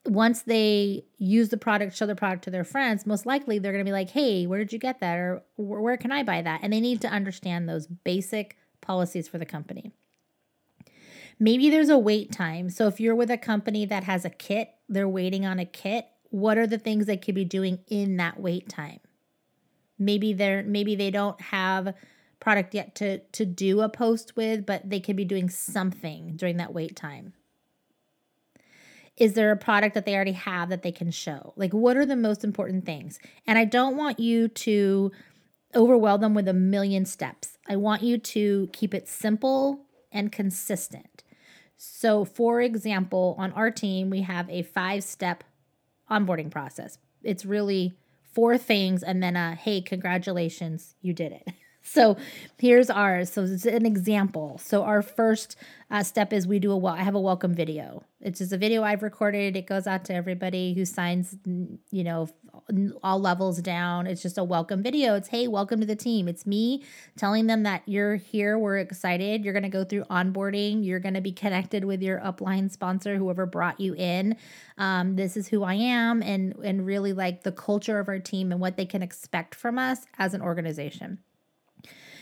once 0.06 0.42
they 0.42 1.04
use 1.16 1.48
the 1.48 1.56
product, 1.56 1.96
show 1.96 2.06
the 2.06 2.14
product 2.14 2.44
to 2.44 2.50
their 2.50 2.64
friends, 2.64 3.06
most 3.06 3.24
likely 3.24 3.58
they're 3.58 3.72
going 3.72 3.84
to 3.84 3.88
be 3.88 3.92
like, 3.92 4.10
hey, 4.10 4.46
where 4.46 4.58
did 4.58 4.72
you 4.72 4.78
get 4.78 5.00
that? 5.00 5.18
Or 5.18 5.42
where 5.56 5.96
can 5.96 6.12
I 6.12 6.22
buy 6.22 6.42
that? 6.42 6.60
And 6.62 6.72
they 6.72 6.80
need 6.80 7.00
to 7.02 7.08
understand 7.08 7.68
those 7.68 7.86
basic 7.86 8.56
policies 8.80 9.28
for 9.28 9.38
the 9.38 9.46
company. 9.46 9.92
Maybe 11.38 11.70
there's 11.70 11.88
a 11.88 11.98
wait 11.98 12.32
time. 12.32 12.70
So 12.70 12.86
if 12.86 13.00
you're 13.00 13.14
with 13.14 13.30
a 13.30 13.38
company 13.38 13.84
that 13.86 14.04
has 14.04 14.24
a 14.24 14.30
kit, 14.30 14.70
they're 14.88 15.08
waiting 15.08 15.44
on 15.44 15.58
a 15.58 15.64
kit, 15.64 16.06
what 16.30 16.58
are 16.58 16.66
the 16.66 16.78
things 16.78 17.06
they 17.06 17.16
could 17.16 17.34
be 17.34 17.44
doing 17.44 17.80
in 17.88 18.16
that 18.16 18.40
wait 18.40 18.68
time? 18.68 19.00
maybe 19.98 20.32
they're 20.32 20.62
maybe 20.62 20.94
they 20.94 21.10
don't 21.10 21.40
have 21.40 21.94
product 22.40 22.74
yet 22.74 22.94
to 22.96 23.18
to 23.18 23.44
do 23.44 23.80
a 23.80 23.88
post 23.88 24.36
with 24.36 24.66
but 24.66 24.88
they 24.88 25.00
could 25.00 25.16
be 25.16 25.24
doing 25.24 25.48
something 25.48 26.36
during 26.36 26.56
that 26.56 26.74
wait 26.74 26.96
time. 26.96 27.32
Is 29.16 29.34
there 29.34 29.52
a 29.52 29.56
product 29.56 29.94
that 29.94 30.06
they 30.06 30.14
already 30.16 30.32
have 30.32 30.70
that 30.70 30.82
they 30.82 30.90
can 30.90 31.10
show? 31.10 31.52
Like 31.56 31.72
what 31.72 31.96
are 31.96 32.06
the 32.06 32.16
most 32.16 32.44
important 32.44 32.84
things? 32.84 33.18
And 33.46 33.58
i 33.58 33.64
don't 33.64 33.96
want 33.96 34.18
you 34.18 34.48
to 34.48 35.12
overwhelm 35.74 36.20
them 36.20 36.34
with 36.34 36.46
a 36.48 36.52
million 36.52 37.04
steps. 37.04 37.58
I 37.68 37.76
want 37.76 38.02
you 38.02 38.18
to 38.18 38.68
keep 38.72 38.94
it 38.94 39.08
simple 39.08 39.86
and 40.12 40.30
consistent 40.30 41.13
so 41.76 42.24
for 42.24 42.60
example 42.60 43.34
on 43.38 43.52
our 43.52 43.70
team 43.70 44.10
we 44.10 44.22
have 44.22 44.48
a 44.50 44.62
five 44.62 45.02
step 45.02 45.44
onboarding 46.10 46.50
process 46.50 46.98
it's 47.22 47.44
really 47.44 47.94
four 48.34 48.58
things 48.58 49.02
and 49.02 49.22
then 49.22 49.36
a 49.36 49.54
hey, 49.54 49.80
congratulations, 49.80 50.94
you 51.00 51.12
did 51.12 51.32
it. 51.32 51.48
So 51.86 52.16
here's 52.56 52.88
ours. 52.88 53.30
So 53.30 53.44
it's 53.44 53.66
an 53.66 53.84
example. 53.84 54.56
So 54.56 54.84
our 54.84 55.02
first 55.02 55.56
uh, 55.90 56.02
step 56.02 56.32
is 56.32 56.46
we 56.46 56.58
do 56.58 56.72
a 56.72 56.76
well. 56.78 56.94
I 56.94 57.02
have 57.02 57.14
a 57.14 57.20
welcome 57.20 57.52
video. 57.52 58.02
It's 58.22 58.38
just 58.38 58.54
a 58.54 58.56
video 58.56 58.82
I've 58.82 59.02
recorded. 59.02 59.54
It 59.54 59.66
goes 59.66 59.86
out 59.86 60.06
to 60.06 60.14
everybody 60.14 60.72
who 60.72 60.86
signs, 60.86 61.36
you 61.44 62.02
know, 62.02 62.30
all 63.02 63.20
levels 63.20 63.60
down. 63.60 64.06
It's 64.06 64.22
just 64.22 64.38
a 64.38 64.44
welcome 64.44 64.82
video. 64.82 65.14
It's, 65.14 65.28
hey, 65.28 65.48
welcome 65.48 65.80
to 65.80 65.86
the 65.86 65.96
team. 65.96 66.28
It's 66.28 66.46
me 66.46 66.82
telling 67.16 67.46
them 67.46 67.62
that 67.64 67.82
you're 67.86 68.16
here. 68.16 68.58
We're 68.58 68.78
excited. 68.78 69.44
You're 69.44 69.52
going 69.52 69.64
to 69.64 69.68
go 69.68 69.84
through 69.84 70.04
onboarding. 70.04 70.84
You're 70.84 71.00
going 71.00 71.14
to 71.14 71.20
be 71.20 71.32
connected 71.32 71.84
with 71.84 72.02
your 72.02 72.20
upline 72.20 72.70
sponsor, 72.70 73.16
whoever 73.16 73.46
brought 73.46 73.80
you 73.80 73.94
in. 73.94 74.36
Um, 74.78 75.16
this 75.16 75.36
is 75.36 75.48
who 75.48 75.62
I 75.62 75.74
am, 75.74 76.22
and, 76.22 76.54
and 76.64 76.86
really 76.86 77.12
like 77.12 77.42
the 77.42 77.52
culture 77.52 77.98
of 77.98 78.08
our 78.08 78.18
team 78.18 78.50
and 78.50 78.60
what 78.60 78.76
they 78.76 78.86
can 78.86 79.02
expect 79.02 79.54
from 79.54 79.78
us 79.78 80.06
as 80.18 80.34
an 80.34 80.40
organization. 80.40 81.18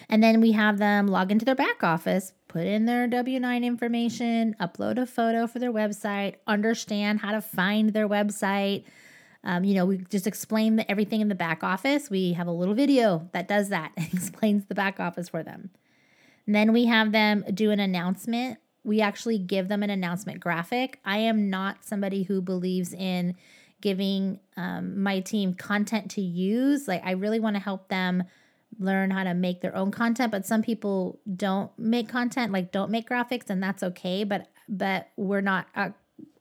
And 0.08 0.22
then 0.22 0.40
we 0.40 0.52
have 0.52 0.78
them 0.78 1.06
log 1.06 1.30
into 1.30 1.44
their 1.44 1.54
back 1.54 1.82
office, 1.82 2.32
put 2.48 2.66
in 2.66 2.84
their 2.84 3.06
W 3.06 3.40
9 3.40 3.64
information, 3.64 4.54
upload 4.60 4.98
a 4.98 5.06
photo 5.06 5.46
for 5.46 5.58
their 5.58 5.72
website, 5.72 6.34
understand 6.46 7.20
how 7.20 7.32
to 7.32 7.40
find 7.40 7.94
their 7.94 8.08
website. 8.08 8.84
Um, 9.44 9.64
you 9.64 9.74
know, 9.74 9.84
we 9.84 9.98
just 9.98 10.26
explain 10.26 10.76
the, 10.76 10.90
everything 10.90 11.20
in 11.20 11.28
the 11.28 11.34
back 11.34 11.64
office. 11.64 12.08
We 12.08 12.32
have 12.34 12.46
a 12.46 12.52
little 12.52 12.74
video 12.74 13.28
that 13.32 13.48
does 13.48 13.70
that 13.70 13.92
and 13.96 14.08
explains 14.12 14.66
the 14.66 14.74
back 14.74 15.00
office 15.00 15.28
for 15.28 15.42
them. 15.42 15.70
And 16.46 16.54
then 16.54 16.72
we 16.72 16.86
have 16.86 17.12
them 17.12 17.44
do 17.52 17.70
an 17.70 17.80
announcement. 17.80 18.58
We 18.84 19.00
actually 19.00 19.38
give 19.38 19.68
them 19.68 19.82
an 19.82 19.90
announcement 19.90 20.40
graphic. 20.40 20.98
I 21.04 21.18
am 21.18 21.50
not 21.50 21.84
somebody 21.84 22.24
who 22.24 22.40
believes 22.40 22.92
in 22.92 23.36
giving 23.80 24.40
um, 24.56 25.02
my 25.02 25.20
team 25.20 25.54
content 25.54 26.10
to 26.12 26.20
use. 26.20 26.86
Like, 26.86 27.02
I 27.04 27.12
really 27.12 27.40
want 27.40 27.56
to 27.56 27.62
help 27.62 27.88
them 27.88 28.24
learn 28.78 29.10
how 29.10 29.24
to 29.24 29.34
make 29.34 29.60
their 29.60 29.76
own 29.76 29.90
content 29.90 30.32
but 30.32 30.46
some 30.46 30.62
people 30.62 31.20
don't 31.36 31.70
make 31.78 32.08
content 32.08 32.52
like 32.52 32.72
don't 32.72 32.90
make 32.90 33.08
graphics 33.08 33.50
and 33.50 33.62
that's 33.62 33.82
okay 33.82 34.24
but 34.24 34.48
but 34.68 35.08
we're 35.16 35.42
not 35.42 35.66
a, 35.74 35.92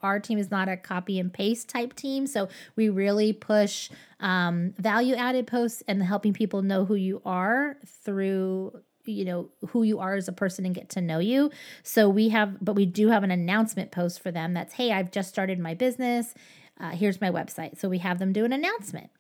our 0.02 0.20
team 0.20 0.38
is 0.38 0.50
not 0.50 0.68
a 0.68 0.78
copy 0.78 1.20
and 1.20 1.34
paste 1.34 1.70
type 1.70 1.94
team 1.94 2.26
so 2.26 2.50
we 2.76 2.90
really 2.90 3.34
push 3.34 3.90
um, 4.20 4.74
value 4.78 5.16
added 5.16 5.48
posts 5.48 5.84
and 5.88 6.02
helping 6.04 6.34
people 6.34 6.62
know 6.62 6.86
who 6.86 6.96
you 6.96 7.22
are 7.26 7.78
through 8.04 8.82
you 9.06 9.26
know 9.26 9.50
who 9.70 9.84
you 9.84 10.00
are 10.00 10.16
as 10.16 10.28
a 10.28 10.34
person 10.34 10.66
and 10.66 10.76
get 10.76 10.90
to 10.90 11.02
know 11.02 11.20
you. 11.20 11.52
So 11.84 12.10
we 12.10 12.30
have 12.30 12.64
but 12.64 12.76
we 12.76 12.86
do 12.86 13.10
have 13.10 13.24
an 13.24 13.32
announcement 13.32 13.92
post 13.92 14.22
for 14.22 14.32
them 14.32 14.54
that's 14.54 14.74
hey 14.74 14.92
i've 14.92 15.12
just 15.12 15.30
started 15.30 15.60
my 15.60 15.74
business. 15.74 16.34
Uh, 16.80 16.92
here's 16.92 17.22
my 17.22 17.30
website. 17.30 17.80
So 17.80 17.90
we 17.90 18.00
have 18.00 18.20
them 18.20 18.34
do 18.34 18.44
an 18.44 18.54
announcement. 18.54 19.12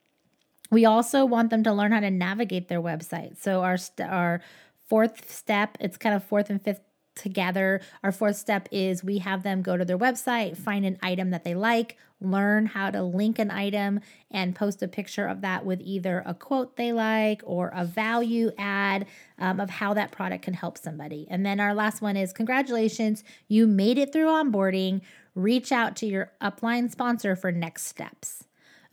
We 0.71 0.85
also 0.85 1.25
want 1.25 1.49
them 1.51 1.63
to 1.63 1.73
learn 1.73 1.91
how 1.91 1.99
to 1.99 2.09
navigate 2.09 2.69
their 2.69 2.81
website. 2.81 3.37
So 3.37 3.61
our 3.61 3.77
st- 3.77 4.09
our 4.09 4.41
fourth 4.87 5.31
step, 5.31 5.77
it's 5.79 5.97
kind 5.97 6.15
of 6.15 6.23
fourth 6.23 6.49
and 6.49 6.61
fifth 6.61 6.81
together. 7.21 7.79
Our 8.03 8.11
fourth 8.11 8.35
step 8.35 8.67
is 8.71 9.03
we 9.03 9.19
have 9.19 9.43
them 9.43 9.61
go 9.61 9.77
to 9.77 9.85
their 9.85 9.97
website, 9.97 10.57
find 10.57 10.85
an 10.85 10.97
item 11.01 11.29
that 11.29 11.43
they 11.43 11.55
like, 11.55 11.97
learn 12.19 12.65
how 12.65 12.91
to 12.91 13.01
link 13.01 13.39
an 13.39 13.49
item, 13.49 14.01
and 14.29 14.55
post 14.55 14.83
a 14.83 14.87
picture 14.87 15.27
of 15.27 15.41
that 15.41 15.65
with 15.65 15.81
either 15.81 16.23
a 16.25 16.33
quote 16.33 16.75
they 16.75 16.91
like 16.91 17.41
or 17.45 17.71
a 17.73 17.85
value 17.85 18.51
add 18.57 19.05
um, 19.39 19.59
of 19.59 19.69
how 19.69 19.93
that 19.93 20.11
product 20.11 20.43
can 20.43 20.53
help 20.53 20.77
somebody. 20.77 21.27
And 21.29 21.45
then 21.45 21.59
our 21.59 21.73
last 21.73 22.01
one 22.01 22.17
is 22.17 22.33
congratulations, 22.33 23.23
you 23.47 23.67
made 23.67 23.97
it 23.97 24.11
through 24.11 24.27
onboarding. 24.27 25.01
Reach 25.33 25.71
out 25.71 25.95
to 25.97 26.05
your 26.05 26.31
upline 26.41 26.91
sponsor 26.91 27.35
for 27.35 27.51
next 27.51 27.87
steps. 27.87 28.43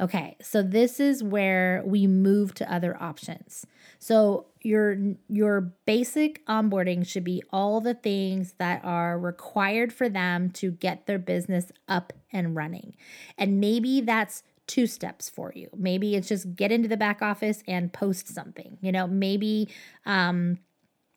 Okay, 0.01 0.37
so 0.41 0.63
this 0.63 1.01
is 1.01 1.25
where 1.25 1.83
we 1.85 2.07
move 2.07 2.55
to 2.55 2.73
other 2.73 2.97
options. 3.03 3.67
So 3.99 4.47
your 4.69 4.97
your 5.29 5.73
basic 5.87 6.45
onboarding 6.47 7.07
should 7.07 7.25
be 7.25 7.43
all 7.51 7.81
the 7.81 7.95
things 7.95 8.55
that 8.59 8.85
are 8.85 9.19
required 9.19 9.93
for 9.93 10.09
them 10.09 10.51
to 10.51 10.71
get 10.71 11.07
their 11.07 11.19
business 11.19 11.73
up 11.89 12.13
and 12.33 12.55
running. 12.55 12.95
And 13.39 13.59
maybe 13.61 14.03
that's 14.03 14.43
two 14.67 14.87
steps 14.87 15.31
for 15.31 15.53
you. 15.57 15.69
Maybe 15.75 16.15
it's 16.15 16.29
just 16.29 16.55
get 16.55 16.71
into 16.71 16.89
the 16.89 16.99
back 16.99 17.23
office 17.23 17.63
and 17.67 17.93
post 17.93 18.29
something. 18.29 18.77
You 18.83 18.93
know, 18.93 19.07
maybe 19.07 19.69
um 20.05 20.59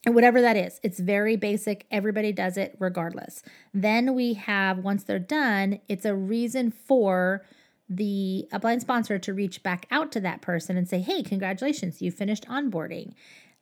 whatever 0.07 0.41
that 0.41 0.57
is. 0.57 0.79
It's 0.81 0.99
very 0.99 1.35
basic. 1.35 1.85
Everybody 1.91 2.31
does 2.31 2.57
it 2.57 2.75
regardless. 2.79 3.43
Then 3.73 4.15
we 4.15 4.33
have 4.33 4.79
once 4.79 5.03
they're 5.03 5.19
done, 5.19 5.79
it's 5.87 6.05
a 6.05 6.15
reason 6.15 6.71
for 6.71 7.45
the 7.91 8.47
upline 8.53 8.79
sponsor 8.79 9.19
to 9.19 9.33
reach 9.33 9.63
back 9.63 9.85
out 9.91 10.13
to 10.13 10.21
that 10.21 10.41
person 10.41 10.77
and 10.77 10.87
say, 10.87 10.99
hey, 11.01 11.21
congratulations, 11.21 12.01
you 12.01 12.09
finished 12.09 12.47
onboarding. 12.47 13.13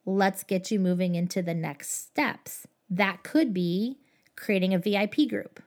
Let's 0.05 0.43
get 0.43 0.69
you 0.69 0.79
moving 0.79 1.15
into 1.15 1.41
the 1.41 1.55
next 1.55 1.93
steps. 1.93 2.67
That 2.91 3.23
could 3.23 3.55
be 3.55 3.97
creating 4.35 4.75
a 4.75 4.77
VIP 4.77 5.27
group. 5.27 5.63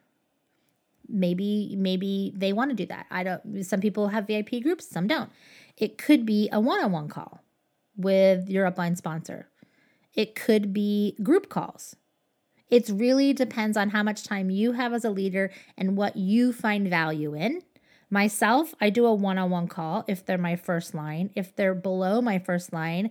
Maybe, 1.09 1.75
maybe 1.77 2.33
they 2.37 2.53
want 2.53 2.71
to 2.71 2.77
do 2.77 2.87
that. 2.87 3.07
I 3.11 3.25
don't, 3.25 3.65
some 3.65 3.81
people 3.81 4.09
have 4.09 4.29
VIP 4.29 4.63
groups, 4.63 4.89
some 4.89 5.09
don't. 5.09 5.31
It 5.77 5.99
could 5.99 6.25
be 6.25 6.49
a 6.53 6.61
one 6.61 6.85
on 6.85 6.93
one 6.93 7.09
call 7.09 7.43
with 7.97 8.49
your 8.49 8.71
upline 8.71 8.97
sponsor. 8.97 9.49
It 10.15 10.37
could 10.37 10.73
be 10.73 11.17
group 11.21 11.49
calls. 11.49 11.97
It 12.71 12.89
really 12.89 13.33
depends 13.33 13.77
on 13.77 13.91
how 13.91 14.05
much 14.05 14.23
time 14.23 14.51
you 14.51 14.73
have 14.73 14.93
as 14.93 15.05
a 15.05 15.11
leader 15.11 15.51
and 15.77 15.97
what 15.97 16.17
you 16.17 16.53
find 16.53 16.89
value 16.89 17.35
in 17.35 17.63
Myself, 18.13 18.75
I 18.79 18.91
do 18.91 19.07
a 19.07 19.15
one 19.15 19.39
on 19.39 19.49
one 19.49 19.69
call 19.69 20.05
if 20.07 20.27
they're 20.27 20.37
my 20.37 20.55
first 20.55 20.95
line. 20.95 21.31
If 21.35 21.57
they're 21.57 21.75
below 21.75 22.21
my 22.21 22.39
first 22.39 22.71
line, 22.71 23.11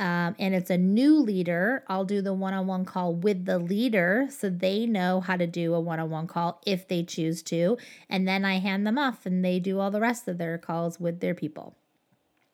um, 0.00 0.36
and 0.38 0.54
it's 0.54 0.70
a 0.70 0.78
new 0.78 1.20
leader, 1.20 1.84
I'll 1.86 2.06
do 2.06 2.22
the 2.22 2.32
one 2.32 2.54
on 2.54 2.66
one 2.66 2.86
call 2.86 3.14
with 3.14 3.44
the 3.44 3.58
leader 3.58 4.26
so 4.30 4.48
they 4.48 4.86
know 4.86 5.20
how 5.20 5.36
to 5.36 5.46
do 5.46 5.74
a 5.74 5.80
one 5.80 6.00
on 6.00 6.08
one 6.08 6.26
call 6.26 6.62
if 6.64 6.88
they 6.88 7.02
choose 7.02 7.42
to. 7.42 7.76
And 8.08 8.26
then 8.26 8.46
I 8.46 8.58
hand 8.58 8.86
them 8.86 8.96
off 8.96 9.26
and 9.26 9.44
they 9.44 9.58
do 9.58 9.80
all 9.80 9.90
the 9.90 10.00
rest 10.00 10.26
of 10.28 10.38
their 10.38 10.56
calls 10.56 10.98
with 10.98 11.20
their 11.20 11.34
people. 11.34 11.76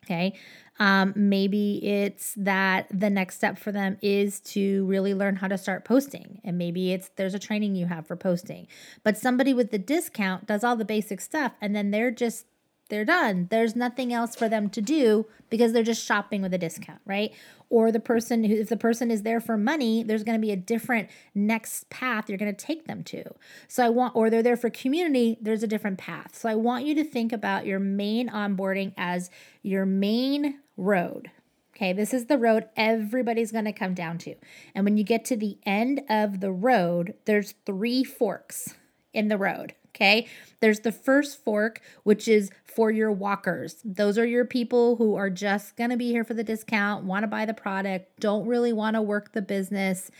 Okay. 0.04 0.34
Um, 0.80 1.12
maybe 1.14 1.84
it's 1.84 2.34
that 2.36 2.86
the 2.90 3.08
next 3.08 3.36
step 3.36 3.58
for 3.58 3.70
them 3.70 3.96
is 4.02 4.40
to 4.40 4.84
really 4.86 5.14
learn 5.14 5.36
how 5.36 5.48
to 5.48 5.56
start 5.56 5.84
posting. 5.84 6.40
And 6.44 6.58
maybe 6.58 6.92
it's 6.92 7.10
there's 7.16 7.34
a 7.34 7.38
training 7.38 7.76
you 7.76 7.86
have 7.86 8.06
for 8.06 8.16
posting. 8.16 8.66
But 9.04 9.16
somebody 9.16 9.54
with 9.54 9.70
the 9.70 9.78
discount 9.78 10.46
does 10.46 10.64
all 10.64 10.76
the 10.76 10.84
basic 10.84 11.20
stuff 11.20 11.52
and 11.60 11.76
then 11.76 11.90
they're 11.90 12.10
just 12.10 12.46
they're 12.90 13.04
done. 13.04 13.48
There's 13.50 13.74
nothing 13.74 14.12
else 14.12 14.36
for 14.36 14.48
them 14.48 14.68
to 14.70 14.82
do 14.82 15.26
because 15.48 15.72
they're 15.72 15.82
just 15.82 16.04
shopping 16.04 16.42
with 16.42 16.52
a 16.52 16.58
discount, 16.58 17.00
right? 17.06 17.32
Or 17.70 17.90
the 17.90 18.00
person 18.00 18.44
who, 18.44 18.54
if 18.54 18.68
the 18.68 18.76
person 18.76 19.10
is 19.10 19.22
there 19.22 19.40
for 19.40 19.56
money, 19.56 20.02
there's 20.02 20.22
going 20.22 20.38
to 20.38 20.46
be 20.46 20.52
a 20.52 20.56
different 20.56 21.08
next 21.34 21.88
path 21.88 22.28
you're 22.28 22.38
going 22.38 22.54
to 22.54 22.66
take 22.66 22.86
them 22.86 23.02
to. 23.04 23.24
So 23.68 23.84
I 23.84 23.88
want, 23.88 24.14
or 24.14 24.28
they're 24.28 24.42
there 24.42 24.56
for 24.56 24.70
community, 24.70 25.38
there's 25.40 25.62
a 25.62 25.66
different 25.66 25.98
path. 25.98 26.36
So 26.36 26.48
I 26.48 26.54
want 26.54 26.84
you 26.84 26.94
to 26.96 27.04
think 27.04 27.32
about 27.32 27.66
your 27.66 27.78
main 27.78 28.28
onboarding 28.28 28.92
as 28.96 29.30
your 29.62 29.86
main 29.86 30.60
road. 30.76 31.30
Okay, 31.74 31.92
this 31.92 32.14
is 32.14 32.26
the 32.26 32.38
road 32.38 32.66
everybody's 32.76 33.50
going 33.50 33.64
to 33.64 33.72
come 33.72 33.94
down 33.94 34.18
to. 34.18 34.36
And 34.74 34.84
when 34.84 34.96
you 34.96 35.02
get 35.02 35.24
to 35.26 35.36
the 35.36 35.58
end 35.66 36.02
of 36.08 36.38
the 36.40 36.52
road, 36.52 37.14
there's 37.24 37.54
three 37.66 38.04
forks 38.04 38.74
in 39.12 39.28
the 39.28 39.38
road. 39.38 39.74
Okay. 39.94 40.26
There's 40.60 40.80
the 40.80 40.92
first 40.92 41.44
fork, 41.44 41.80
which 42.02 42.26
is 42.26 42.50
for 42.74 42.90
your 42.90 43.12
walkers. 43.12 43.76
Those 43.84 44.18
are 44.18 44.26
your 44.26 44.44
people 44.44 44.96
who 44.96 45.14
are 45.14 45.30
just 45.30 45.76
going 45.76 45.90
to 45.90 45.96
be 45.96 46.10
here 46.10 46.24
for 46.24 46.34
the 46.34 46.44
discount, 46.44 47.04
want 47.04 47.22
to 47.22 47.28
buy 47.28 47.46
the 47.46 47.54
product, 47.54 48.20
don't 48.20 48.46
really 48.46 48.72
want 48.72 48.96
to 48.96 49.02
work 49.02 49.32
the 49.32 49.42
business, 49.42 50.10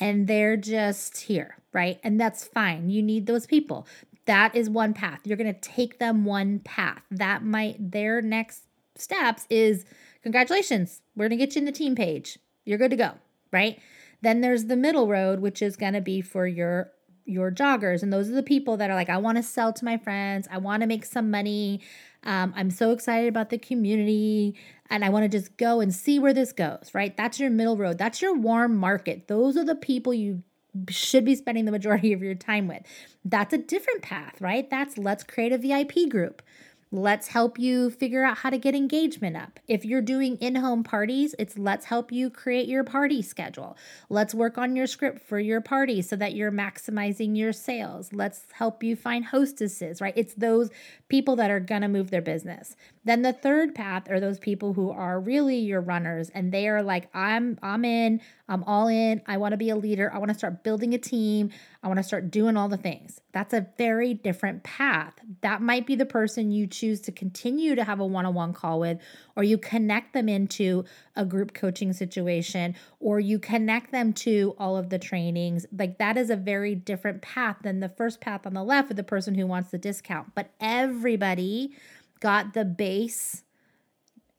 and 0.00 0.26
they're 0.26 0.56
just 0.56 1.20
here, 1.22 1.56
right? 1.72 2.00
And 2.02 2.20
that's 2.20 2.44
fine. 2.44 2.88
You 2.88 3.02
need 3.02 3.26
those 3.26 3.46
people. 3.46 3.86
That 4.26 4.54
is 4.54 4.68
one 4.68 4.94
path. 4.94 5.20
You're 5.24 5.36
going 5.36 5.52
to 5.52 5.60
take 5.60 5.98
them 5.98 6.24
one 6.24 6.60
path. 6.60 7.02
That 7.10 7.44
might, 7.44 7.92
their 7.92 8.20
next 8.20 8.64
steps 8.96 9.46
is 9.48 9.84
congratulations, 10.22 11.02
we're 11.16 11.28
going 11.28 11.38
to 11.38 11.46
get 11.46 11.54
you 11.54 11.60
in 11.60 11.66
the 11.66 11.72
team 11.72 11.94
page. 11.94 12.38
You're 12.64 12.78
good 12.78 12.90
to 12.90 12.96
go, 12.96 13.12
right? 13.52 13.80
Then 14.20 14.40
there's 14.40 14.64
the 14.64 14.76
middle 14.76 15.08
road, 15.08 15.40
which 15.40 15.62
is 15.62 15.76
going 15.76 15.92
to 15.94 16.00
be 16.00 16.20
for 16.20 16.46
your 16.46 16.92
your 17.28 17.50
joggers 17.50 18.02
and 18.02 18.12
those 18.12 18.28
are 18.28 18.34
the 18.34 18.42
people 18.42 18.76
that 18.76 18.90
are 18.90 18.94
like 18.94 19.08
i 19.10 19.16
want 19.16 19.36
to 19.36 19.42
sell 19.42 19.72
to 19.72 19.84
my 19.84 19.96
friends 19.96 20.48
i 20.50 20.58
want 20.58 20.80
to 20.80 20.86
make 20.86 21.04
some 21.04 21.30
money 21.30 21.80
um, 22.24 22.52
i'm 22.56 22.70
so 22.70 22.90
excited 22.90 23.28
about 23.28 23.50
the 23.50 23.58
community 23.58 24.54
and 24.90 25.04
i 25.04 25.08
want 25.08 25.24
to 25.24 25.28
just 25.28 25.56
go 25.56 25.80
and 25.80 25.94
see 25.94 26.18
where 26.18 26.34
this 26.34 26.52
goes 26.52 26.90
right? 26.94 27.16
That's 27.16 27.38
your 27.38 27.50
middle 27.50 27.76
road 27.76 27.98
that's 27.98 28.22
your 28.22 28.34
warm 28.34 28.76
market 28.76 29.28
those 29.28 29.56
are 29.56 29.64
the 29.64 29.74
people 29.74 30.14
you 30.14 30.42
should 30.88 31.24
be 31.24 31.34
spending 31.34 31.64
the 31.64 31.72
majority 31.72 32.12
of 32.12 32.22
your 32.22 32.34
time 32.34 32.68
with. 32.68 32.82
That's 33.24 33.52
a 33.52 33.58
different 33.58 34.02
path 34.02 34.40
right? 34.40 34.68
That's 34.68 34.98
let's 34.98 35.24
create 35.24 35.52
a 35.52 35.58
vip 35.58 36.10
group 36.10 36.42
Let's 36.90 37.28
help 37.28 37.58
you 37.58 37.90
figure 37.90 38.24
out 38.24 38.38
how 38.38 38.48
to 38.48 38.56
get 38.56 38.74
engagement 38.74 39.36
up. 39.36 39.60
If 39.68 39.84
you're 39.84 40.00
doing 40.00 40.38
in 40.38 40.54
home 40.54 40.82
parties, 40.82 41.34
it's 41.38 41.58
let's 41.58 41.84
help 41.84 42.10
you 42.10 42.30
create 42.30 42.66
your 42.66 42.82
party 42.82 43.20
schedule. 43.20 43.76
Let's 44.08 44.34
work 44.34 44.56
on 44.56 44.74
your 44.74 44.86
script 44.86 45.20
for 45.20 45.38
your 45.38 45.60
party 45.60 46.00
so 46.00 46.16
that 46.16 46.34
you're 46.34 46.50
maximizing 46.50 47.36
your 47.36 47.52
sales. 47.52 48.10
Let's 48.14 48.46
help 48.52 48.82
you 48.82 48.96
find 48.96 49.26
hostesses, 49.26 50.00
right? 50.00 50.14
It's 50.16 50.32
those 50.32 50.70
people 51.08 51.36
that 51.36 51.50
are 51.50 51.60
going 51.60 51.82
to 51.82 51.88
move 51.88 52.10
their 52.10 52.22
business. 52.22 52.74
Then 53.08 53.22
the 53.22 53.32
third 53.32 53.74
path 53.74 54.10
are 54.10 54.20
those 54.20 54.38
people 54.38 54.74
who 54.74 54.90
are 54.90 55.18
really 55.18 55.56
your 55.56 55.80
runners 55.80 56.28
and 56.34 56.52
they 56.52 56.68
are 56.68 56.82
like 56.82 57.08
I'm 57.14 57.58
I'm 57.62 57.86
in, 57.86 58.20
I'm 58.50 58.62
all 58.64 58.86
in. 58.86 59.22
I 59.26 59.38
want 59.38 59.52
to 59.52 59.56
be 59.56 59.70
a 59.70 59.76
leader. 59.76 60.12
I 60.12 60.18
want 60.18 60.30
to 60.30 60.36
start 60.36 60.62
building 60.62 60.92
a 60.92 60.98
team. 60.98 61.48
I 61.82 61.86
want 61.86 61.96
to 61.98 62.02
start 62.02 62.30
doing 62.30 62.58
all 62.58 62.68
the 62.68 62.76
things. 62.76 63.22
That's 63.32 63.54
a 63.54 63.66
very 63.78 64.12
different 64.12 64.62
path. 64.62 65.14
That 65.40 65.62
might 65.62 65.86
be 65.86 65.94
the 65.94 66.04
person 66.04 66.50
you 66.50 66.66
choose 66.66 67.00
to 67.02 67.12
continue 67.12 67.74
to 67.76 67.84
have 67.84 67.98
a 67.98 68.04
one 68.04 68.26
on 68.26 68.34
one 68.34 68.52
call 68.52 68.80
with, 68.80 68.98
or 69.36 69.42
you 69.42 69.56
connect 69.56 70.12
them 70.12 70.28
into 70.28 70.84
a 71.16 71.24
group 71.24 71.54
coaching 71.54 71.94
situation, 71.94 72.74
or 73.00 73.20
you 73.20 73.38
connect 73.38 73.90
them 73.90 74.12
to 74.14 74.54
all 74.58 74.76
of 74.76 74.90
the 74.90 74.98
trainings. 74.98 75.64
Like 75.72 75.96
that 75.98 76.18
is 76.18 76.28
a 76.28 76.36
very 76.36 76.74
different 76.74 77.22
path 77.22 77.56
than 77.62 77.80
the 77.80 77.88
first 77.88 78.20
path 78.20 78.46
on 78.46 78.52
the 78.52 78.64
left 78.64 78.88
with 78.88 78.98
the 78.98 79.02
person 79.02 79.34
who 79.34 79.46
wants 79.46 79.70
the 79.70 79.78
discount. 79.78 80.34
But 80.34 80.50
everybody 80.60 81.74
got 82.20 82.54
the 82.54 82.64
base 82.64 83.42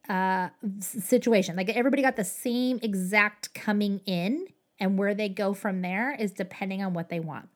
uh, 0.10 0.50
situation. 0.80 1.56
Like 1.56 1.70
everybody 1.70 2.02
got 2.02 2.16
the 2.16 2.24
same 2.24 2.80
exact 2.82 3.54
coming 3.54 4.02
in, 4.06 4.48
and 4.80 4.98
where 4.98 5.14
they 5.14 5.30
go 5.30 5.54
from 5.54 5.82
there 5.82 6.16
is 6.16 6.32
depending 6.32 6.84
on 6.84 6.94
what 6.94 7.10
they 7.10 7.20
want. 7.20 7.50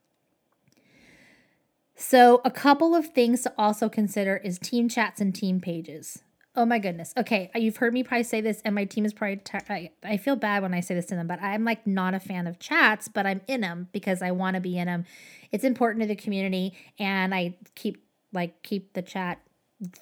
So, 1.95 2.41
a 2.43 2.51
couple 2.51 2.95
of 2.95 3.13
things 3.13 3.43
to 3.43 3.53
also 3.57 3.87
consider 3.87 4.37
is 4.37 4.59
team 4.59 4.89
chats 4.89 5.21
and 5.21 5.33
team 5.33 5.61
pages. 5.61 6.23
Oh 6.55 6.65
my 6.65 6.77
goodness. 6.77 7.13
Okay, 7.17 7.49
you've 7.55 7.77
heard 7.77 7.93
me 7.93 8.03
probably 8.03 8.23
say 8.23 8.39
this, 8.39 8.61
and 8.63 8.75
my 8.75 8.85
team 8.85 9.05
is 9.05 9.13
probably. 9.13 9.41
I 10.03 10.17
feel 10.17 10.35
bad 10.35 10.61
when 10.61 10.73
I 10.73 10.81
say 10.81 10.93
this 10.93 11.05
to 11.07 11.15
them, 11.15 11.27
but 11.27 11.41
I'm 11.41 11.65
like 11.65 11.87
not 11.87 12.13
a 12.13 12.19
fan 12.19 12.45
of 12.45 12.59
chats, 12.59 13.07
but 13.07 13.25
I'm 13.25 13.41
in 13.47 13.61
them 13.61 13.89
because 13.91 14.21
I 14.21 14.31
want 14.31 14.55
to 14.55 14.61
be 14.61 14.77
in 14.77 14.85
them. 14.85 15.05
It's 15.51 15.63
important 15.63 16.01
to 16.03 16.07
the 16.07 16.15
community, 16.15 16.73
and 16.99 17.33
I 17.33 17.57
keep 17.73 18.03
like 18.31 18.61
keep 18.61 18.93
the 18.93 19.01
chat 19.01 19.39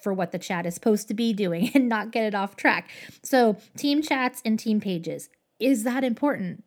for 0.02 0.14
what 0.14 0.32
the 0.32 0.40
chat 0.40 0.66
is 0.66 0.76
supposed 0.76 1.08
to 1.08 1.14
be 1.14 1.34
doing 1.34 1.72
and 1.76 1.90
not 1.90 2.12
get 2.12 2.26
it 2.26 2.36
off 2.36 2.56
track. 2.56 2.90
So, 3.24 3.58
team 3.78 4.02
chats 4.02 4.42
and 4.46 4.60
team 4.60 4.80
pages. 4.80 5.30
Is 5.60 5.84
that 5.84 6.04
important? 6.04 6.64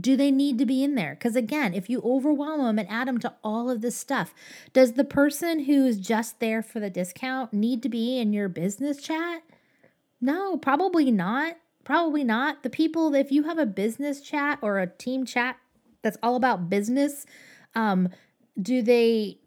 Do 0.00 0.16
they 0.16 0.30
need 0.30 0.58
to 0.58 0.66
be 0.66 0.82
in 0.82 0.94
there? 0.94 1.14
Because 1.14 1.36
again, 1.36 1.74
if 1.74 1.90
you 1.90 2.00
overwhelm 2.02 2.62
them 2.62 2.78
and 2.78 2.88
add 2.88 3.08
them 3.08 3.18
to 3.18 3.34
all 3.44 3.68
of 3.68 3.82
this 3.82 3.96
stuff, 3.96 4.34
does 4.72 4.94
the 4.94 5.04
person 5.04 5.64
who's 5.64 5.98
just 5.98 6.40
there 6.40 6.62
for 6.62 6.80
the 6.80 6.88
discount 6.88 7.52
need 7.52 7.82
to 7.82 7.88
be 7.88 8.18
in 8.18 8.32
your 8.32 8.48
business 8.48 9.02
chat? 9.02 9.42
No, 10.20 10.56
probably 10.56 11.10
not. 11.10 11.56
Probably 11.84 12.24
not. 12.24 12.62
The 12.62 12.70
people, 12.70 13.14
if 13.14 13.30
you 13.32 13.42
have 13.42 13.58
a 13.58 13.66
business 13.66 14.20
chat 14.20 14.58
or 14.62 14.78
a 14.78 14.86
team 14.86 15.26
chat 15.26 15.56
that's 16.02 16.16
all 16.22 16.36
about 16.36 16.70
business, 16.70 17.26
um, 17.74 18.08
do 18.60 18.82
they 18.82 19.38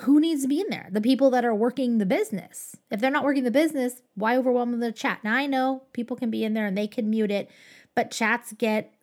who 0.00 0.20
needs 0.20 0.42
to 0.42 0.48
be 0.48 0.60
in 0.60 0.68
there? 0.70 0.88
The 0.90 1.00
people 1.00 1.30
that 1.30 1.44
are 1.44 1.54
working 1.54 1.98
the 1.98 2.06
business. 2.06 2.76
If 2.90 3.00
they're 3.00 3.10
not 3.10 3.24
working 3.24 3.44
the 3.44 3.50
business, 3.50 4.02
why 4.14 4.36
overwhelm 4.36 4.78
the 4.80 4.92
chat? 4.92 5.20
Now 5.24 5.34
I 5.34 5.46
know 5.46 5.82
people 5.92 6.16
can 6.16 6.30
be 6.30 6.44
in 6.44 6.54
there 6.54 6.66
and 6.66 6.76
they 6.76 6.86
can 6.86 7.10
mute 7.10 7.30
it, 7.30 7.50
but 7.94 8.10
chats 8.10 8.52
get 8.52 8.94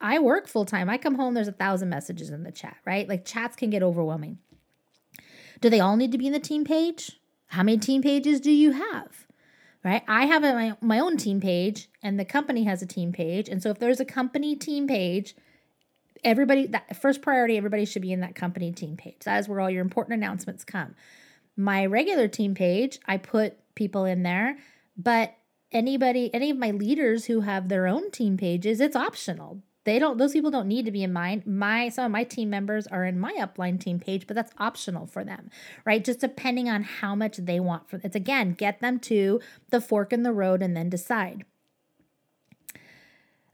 I 0.00 0.18
work 0.18 0.48
full 0.48 0.64
time. 0.64 0.90
I 0.90 0.98
come 0.98 1.14
home, 1.14 1.34
there's 1.34 1.48
a 1.48 1.52
thousand 1.52 1.88
messages 1.88 2.30
in 2.30 2.42
the 2.42 2.52
chat, 2.52 2.76
right? 2.84 3.08
Like 3.08 3.24
chats 3.24 3.56
can 3.56 3.70
get 3.70 3.82
overwhelming. 3.82 4.38
Do 5.60 5.70
they 5.70 5.80
all 5.80 5.96
need 5.96 6.12
to 6.12 6.18
be 6.18 6.26
in 6.26 6.32
the 6.32 6.40
team 6.40 6.64
page? 6.64 7.20
How 7.46 7.62
many 7.62 7.78
team 7.78 8.02
pages 8.02 8.40
do 8.40 8.50
you 8.50 8.72
have? 8.72 9.26
Right? 9.84 10.02
I 10.06 10.26
have 10.26 10.44
a, 10.44 10.52
my, 10.52 10.76
my 10.80 10.98
own 10.98 11.16
team 11.16 11.40
page 11.40 11.88
and 12.02 12.18
the 12.18 12.24
company 12.24 12.64
has 12.64 12.82
a 12.82 12.86
team 12.86 13.12
page. 13.12 13.48
And 13.48 13.62
so 13.62 13.70
if 13.70 13.78
there's 13.78 14.00
a 14.00 14.04
company 14.04 14.56
team 14.56 14.86
page, 14.86 15.34
everybody 16.24 16.66
that 16.66 17.00
first 17.00 17.22
priority 17.22 17.56
everybody 17.56 17.84
should 17.84 18.02
be 18.02 18.12
in 18.12 18.20
that 18.20 18.34
company 18.34 18.72
team 18.72 18.96
page. 18.96 19.20
That 19.24 19.38
is 19.38 19.48
where 19.48 19.60
all 19.60 19.70
your 19.70 19.82
important 19.82 20.14
announcements 20.14 20.64
come. 20.64 20.94
My 21.56 21.86
regular 21.86 22.28
team 22.28 22.54
page 22.54 22.98
i 23.06 23.16
put 23.16 23.56
people 23.74 24.04
in 24.04 24.22
there 24.22 24.58
but 24.96 25.34
anybody 25.72 26.32
any 26.34 26.50
of 26.50 26.56
my 26.56 26.70
leaders 26.70 27.26
who 27.26 27.40
have 27.40 27.68
their 27.68 27.86
own 27.86 28.10
team 28.10 28.36
pages 28.36 28.80
it's 28.80 28.96
optional. 28.96 29.62
They 29.84 29.98
don't 29.98 30.18
those 30.18 30.32
people 30.32 30.50
don't 30.50 30.68
need 30.68 30.84
to 30.84 30.90
be 30.90 31.02
in 31.02 31.12
mine. 31.12 31.42
My 31.46 31.88
some 31.88 32.04
of 32.04 32.10
my 32.10 32.24
team 32.24 32.50
members 32.50 32.86
are 32.86 33.04
in 33.04 33.18
my 33.18 33.34
upline 33.38 33.80
team 33.80 33.98
page 33.98 34.26
but 34.26 34.36
that's 34.36 34.52
optional 34.58 35.06
for 35.06 35.24
them 35.24 35.50
right? 35.84 36.04
Just 36.04 36.20
depending 36.20 36.68
on 36.68 36.82
how 36.82 37.14
much 37.14 37.38
they 37.38 37.60
want 37.60 37.88
for 37.88 38.00
it's 38.04 38.16
again 38.16 38.52
get 38.52 38.80
them 38.80 38.98
to 39.00 39.40
the 39.70 39.80
fork 39.80 40.12
in 40.12 40.22
the 40.22 40.32
road 40.32 40.62
and 40.62 40.76
then 40.76 40.88
decide 40.88 41.44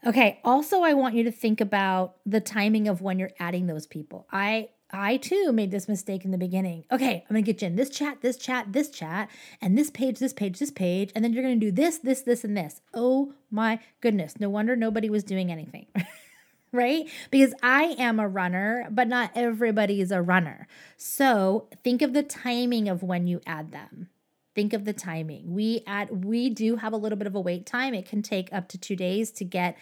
Okay, 0.07 0.41
also 0.45 0.83
I 0.83 0.93
want 0.93 1.15
you 1.15 1.25
to 1.25 1.33
think 1.33 1.61
about 1.61 2.17
the 2.27 2.41
timing 2.41 2.89
of 2.89 3.01
when 3.01 3.19
you're 3.19 3.31
adding 3.41 3.67
those 3.67 3.87
people. 3.87 4.27
I 4.31 4.69
I 4.91 5.17
too 5.17 5.51
made 5.53 5.71
this 5.71 5.89
mistake 5.89 6.25
in 6.25 6.31
the 6.31 6.39
beginning. 6.39 6.85
Okay, 6.93 7.25
I'm 7.29 7.35
gonna 7.35 7.43
get 7.43 7.63
you 7.63 7.69
in 7.69 7.77
this 7.77 7.89
chat, 7.89 8.21
this 8.21 8.37
chat, 8.37 8.73
this 8.73 8.91
chat, 8.91 9.31
and 9.63 9.79
this 9.79 9.91
page, 9.91 10.19
this 10.19 10.35
page, 10.35 10.59
this 10.59 10.71
page, 10.71 11.11
and 11.15 11.25
then 11.25 11.33
you're 11.33 11.43
gonna 11.43 11.57
do 11.57 11.73
this, 11.73 11.99
this, 11.99 12.21
this, 12.21 12.45
and 12.45 12.57
this. 12.57 12.83
Oh 12.93 13.33
my 13.51 13.81
goodness. 14.01 14.39
No 14.39 14.51
wonder 14.51 14.77
nobody 14.77 15.09
was 15.09 15.25
doing 15.25 15.51
anything. 15.51 15.87
right? 16.73 17.09
Because 17.31 17.55
I 17.63 17.95
am 17.99 18.21
a 18.21 18.29
runner, 18.29 18.89
but 18.91 19.09
not 19.09 19.31
everybody 19.35 20.01
is 20.01 20.11
a 20.11 20.21
runner. 20.21 20.67
So 20.97 21.69
think 21.83 22.03
of 22.03 22.13
the 22.13 22.23
timing 22.23 22.89
of 22.89 23.03
when 23.03 23.27
you 23.27 23.41
add 23.47 23.73
them 23.73 24.09
think 24.55 24.73
of 24.73 24.85
the 24.85 24.93
timing. 24.93 25.55
We 25.55 25.83
at 25.87 26.15
we 26.25 26.51
do 26.51 26.77
have 26.77 26.93
a 26.93 26.97
little 26.97 27.19
bit 27.19 27.27
of 27.27 27.35
a 27.35 27.41
wait 27.41 27.67
time. 27.67 27.95
It 27.95 28.07
can 28.07 28.23
take 28.23 28.53
up 28.53 28.69
to 28.69 28.79
two 28.79 28.97
days 28.97 29.31
to 29.33 29.45
get 29.45 29.77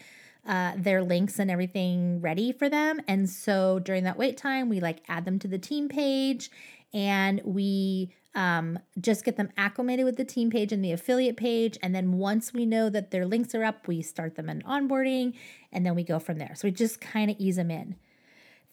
uh, 0.45 0.73
their 0.75 1.01
links 1.03 1.39
and 1.39 1.49
everything 1.49 2.19
ready 2.19 2.51
for 2.51 2.69
them. 2.69 2.99
And 3.07 3.29
so 3.29 3.79
during 3.79 4.03
that 4.03 4.17
wait 4.17 4.37
time, 4.37 4.69
we 4.69 4.79
like 4.79 5.01
add 5.07 5.25
them 5.25 5.39
to 5.39 5.47
the 5.47 5.57
team 5.57 5.87
page 5.87 6.49
and 6.93 7.41
we 7.43 8.13
um, 8.35 8.79
just 8.99 9.23
get 9.23 9.37
them 9.37 9.49
acclimated 9.57 10.05
with 10.05 10.17
the 10.17 10.25
team 10.25 10.49
page 10.49 10.71
and 10.71 10.83
the 10.83 10.91
affiliate 10.91 11.37
page. 11.37 11.77
And 11.81 11.93
then 11.93 12.13
once 12.13 12.53
we 12.53 12.65
know 12.65 12.89
that 12.89 13.11
their 13.11 13.25
links 13.25 13.55
are 13.55 13.63
up, 13.63 13.87
we 13.87 14.01
start 14.01 14.35
them 14.35 14.49
in 14.49 14.61
onboarding 14.63 15.33
and 15.71 15.85
then 15.85 15.95
we 15.95 16.03
go 16.03 16.19
from 16.19 16.39
there. 16.39 16.53
So 16.55 16.67
we 16.67 16.71
just 16.71 16.99
kind 16.99 17.31
of 17.31 17.37
ease 17.39 17.55
them 17.55 17.71
in. 17.71 17.95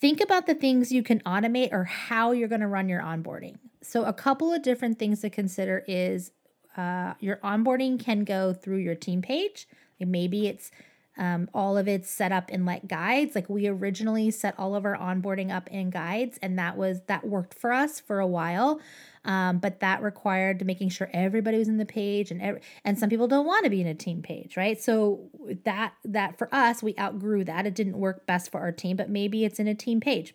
Think 0.01 0.21
about 0.21 0.47
the 0.47 0.55
things 0.55 0.91
you 0.93 1.03
can 1.03 1.21
automate 1.21 1.73
or 1.73 1.85
how 1.85 2.33
you're 2.33 2.49
going 2.49 2.63
to 2.63 2.67
run 2.67 2.89
your 2.89 3.03
onboarding. 3.03 3.57
So, 3.83 4.05
a 4.05 4.13
couple 4.13 4.53
of 4.53 4.63
different 4.63 4.99
things 4.99 5.21
to 5.21 5.31
consider 5.31 5.85
is 5.87 6.33
uh, 6.77 7.15
your 7.21 7.37
onboarding 7.37 7.99
can 7.99 8.25
go 8.25 8.53
through 8.53 8.79
your 8.79 8.95
team 8.95 9.21
page. 9.23 9.67
maybe 9.99 10.47
it's 10.47 10.71
um, 11.19 11.51
all 11.53 11.77
of 11.77 11.87
it's 11.87 12.09
set 12.09 12.33
up 12.33 12.51
in 12.51 12.65
like 12.65 12.87
guides. 12.89 13.35
Like 13.35 13.51
we 13.51 13.67
originally 13.67 14.31
set 14.31 14.55
all 14.59 14.75
of 14.75 14.87
our 14.87 14.97
onboarding 14.97 15.51
up 15.51 15.69
in 15.69 15.91
guides, 15.91 16.39
and 16.41 16.59
that 16.59 16.77
was 16.79 17.03
that 17.07 17.27
worked 17.27 17.53
for 17.53 17.73
us 17.73 18.01
for 18.01 18.21
a 18.21 18.27
while. 18.27 18.81
Um, 19.25 19.59
but 19.59 19.81
that 19.81 20.03
required 20.03 20.65
making 20.65 20.89
sure 20.89 21.11
everybody 21.13 21.59
was 21.59 21.69
in 21.69 21.77
the 21.77 21.85
page, 21.85 22.31
and 22.31 22.41
every, 22.41 22.61
and 22.85 22.99
some 22.99 23.11
people 23.11 23.29
don't 23.29 23.47
want 23.47 23.65
to 23.65 23.71
be 23.71 23.81
in 23.81 23.87
a 23.87 23.95
team 23.95 24.23
page, 24.23 24.57
right? 24.57 24.81
So 24.81 25.29
that 25.65 25.93
that 26.05 26.39
for 26.39 26.49
us, 26.55 26.83
we 26.83 26.95
outgrew 26.99 27.45
that. 27.45 27.67
It 27.67 27.75
didn't 27.75 27.99
work 27.99 28.27
best 28.27 28.51
for 28.51 28.61
our 28.61 28.73
team, 28.73 28.97
but 28.97 29.11
maybe 29.11 29.45
it's 29.45 29.59
in 29.59 29.69
a 29.69 29.75
team 29.75 30.01
page. 30.01 30.35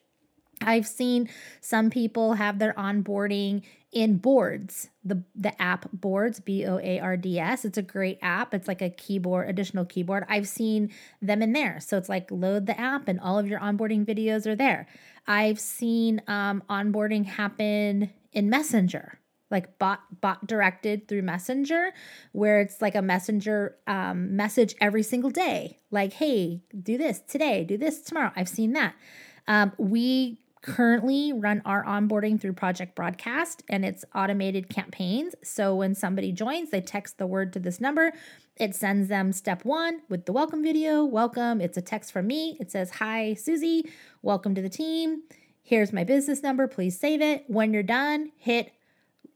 I've 0.61 0.87
seen 0.87 1.29
some 1.61 1.89
people 1.89 2.33
have 2.33 2.59
their 2.59 2.73
onboarding 2.73 3.63
in 3.95 4.17
boards 4.17 4.89
the 5.05 5.23
the 5.33 5.59
app 5.61 5.89
boards 5.93 6.41
b-o-a-r-d-s 6.41 7.63
it's 7.63 7.77
a 7.77 7.81
great 7.81 8.19
app 8.21 8.53
it's 8.53 8.67
like 8.67 8.81
a 8.81 8.89
keyboard 8.89 9.49
additional 9.49 9.85
keyboard 9.85 10.25
i've 10.27 10.49
seen 10.49 10.91
them 11.21 11.41
in 11.41 11.53
there 11.53 11.79
so 11.79 11.97
it's 11.97 12.09
like 12.09 12.29
load 12.29 12.65
the 12.65 12.77
app 12.77 13.07
and 13.07 13.21
all 13.21 13.39
of 13.39 13.47
your 13.47 13.59
onboarding 13.61 14.05
videos 14.05 14.45
are 14.45 14.55
there 14.55 14.85
i've 15.27 15.61
seen 15.61 16.21
um, 16.27 16.61
onboarding 16.69 17.23
happen 17.23 18.09
in 18.35 18.49
messenger 18.49 19.19
like 19.49 19.79
bot 19.79 20.01
bot 20.21 20.45
directed 20.45 21.07
through 21.07 21.21
messenger 21.21 21.91
where 22.31 22.59
it's 22.59 22.81
like 22.81 22.95
a 22.95 23.01
messenger 23.01 23.77
um, 23.87 24.35
message 24.35 24.75
every 24.81 25.03
single 25.03 25.29
day 25.29 25.79
like 25.89 26.13
hey 26.13 26.61
do 26.83 26.97
this 26.97 27.21
today 27.21 27.63
do 27.63 27.77
this 27.77 28.01
tomorrow 28.01 28.31
i've 28.35 28.49
seen 28.49 28.73
that 28.73 28.93
um, 29.47 29.71
we 29.77 30.39
currently 30.65 31.31
run 31.31 31.61
our 31.63 31.85
onboarding 31.85 32.41
through 32.41 32.53
Project 32.53 32.95
Broadcast 32.95 33.61
and 33.69 33.85
it's 33.85 34.03
automated 34.15 34.67
campaigns. 34.67 35.35
So 35.43 35.75
when 35.75 35.93
somebody 35.93 36.31
joins, 36.31 36.71
they 36.71 36.81
text 36.81 37.19
the 37.19 37.27
word 37.27 37.53
to 37.53 37.59
this 37.59 37.79
number. 37.79 38.13
It 38.57 38.73
sends 38.73 39.07
them 39.07 39.31
step 39.31 39.63
one 39.63 40.01
with 40.09 40.25
the 40.25 40.31
welcome 40.31 40.63
video. 40.63 41.05
Welcome. 41.05 41.61
It's 41.61 41.77
a 41.77 41.83
text 41.83 42.11
from 42.11 42.25
me. 42.25 42.57
It 42.59 42.71
says, 42.71 42.89
Hi, 42.95 43.35
Susie. 43.35 43.91
Welcome 44.23 44.55
to 44.55 44.61
the 44.63 44.69
team. 44.69 45.21
Here's 45.67 45.91
my 45.91 46.03
business 46.03 46.43
number. 46.43 46.67
Please 46.67 46.99
save 46.99 47.23
it. 47.23 47.45
When 47.47 47.73
you're 47.73 47.81
done, 47.81 48.31
hit 48.37 48.71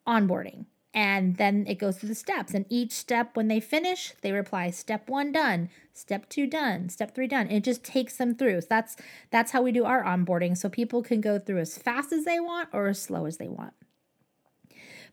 onboarding. 0.07 0.65
And 0.93 1.37
then 1.37 1.65
it 1.67 1.79
goes 1.79 1.97
through 1.97 2.09
the 2.09 2.15
steps. 2.15 2.53
And 2.53 2.67
each 2.69 2.91
step, 2.91 3.35
when 3.35 3.47
they 3.47 3.59
finish, 3.59 4.13
they 4.21 4.31
reply, 4.31 4.69
step 4.69 5.09
one 5.09 5.31
done, 5.31 5.71
step 5.91 6.29
two 6.29 6.45
done, 6.45 6.89
step 6.89 7.15
three 7.15 7.27
done. 7.27 7.47
And 7.47 7.57
it 7.57 7.63
just 7.63 7.83
takes 7.83 8.17
them 8.17 8.35
through. 8.35 8.61
So 8.61 8.67
that's 8.69 8.95
that's 9.31 9.51
how 9.53 9.63
we 9.63 9.71
do 9.71 9.85
our 9.85 10.03
onboarding. 10.03 10.55
So 10.55 10.69
people 10.69 11.01
can 11.01 11.19
go 11.19 11.39
through 11.39 11.61
as 11.61 11.79
fast 11.79 12.13
as 12.13 12.25
they 12.25 12.39
want 12.39 12.69
or 12.73 12.89
as 12.89 13.01
slow 13.01 13.25
as 13.25 13.37
they 13.37 13.47
want. 13.47 13.73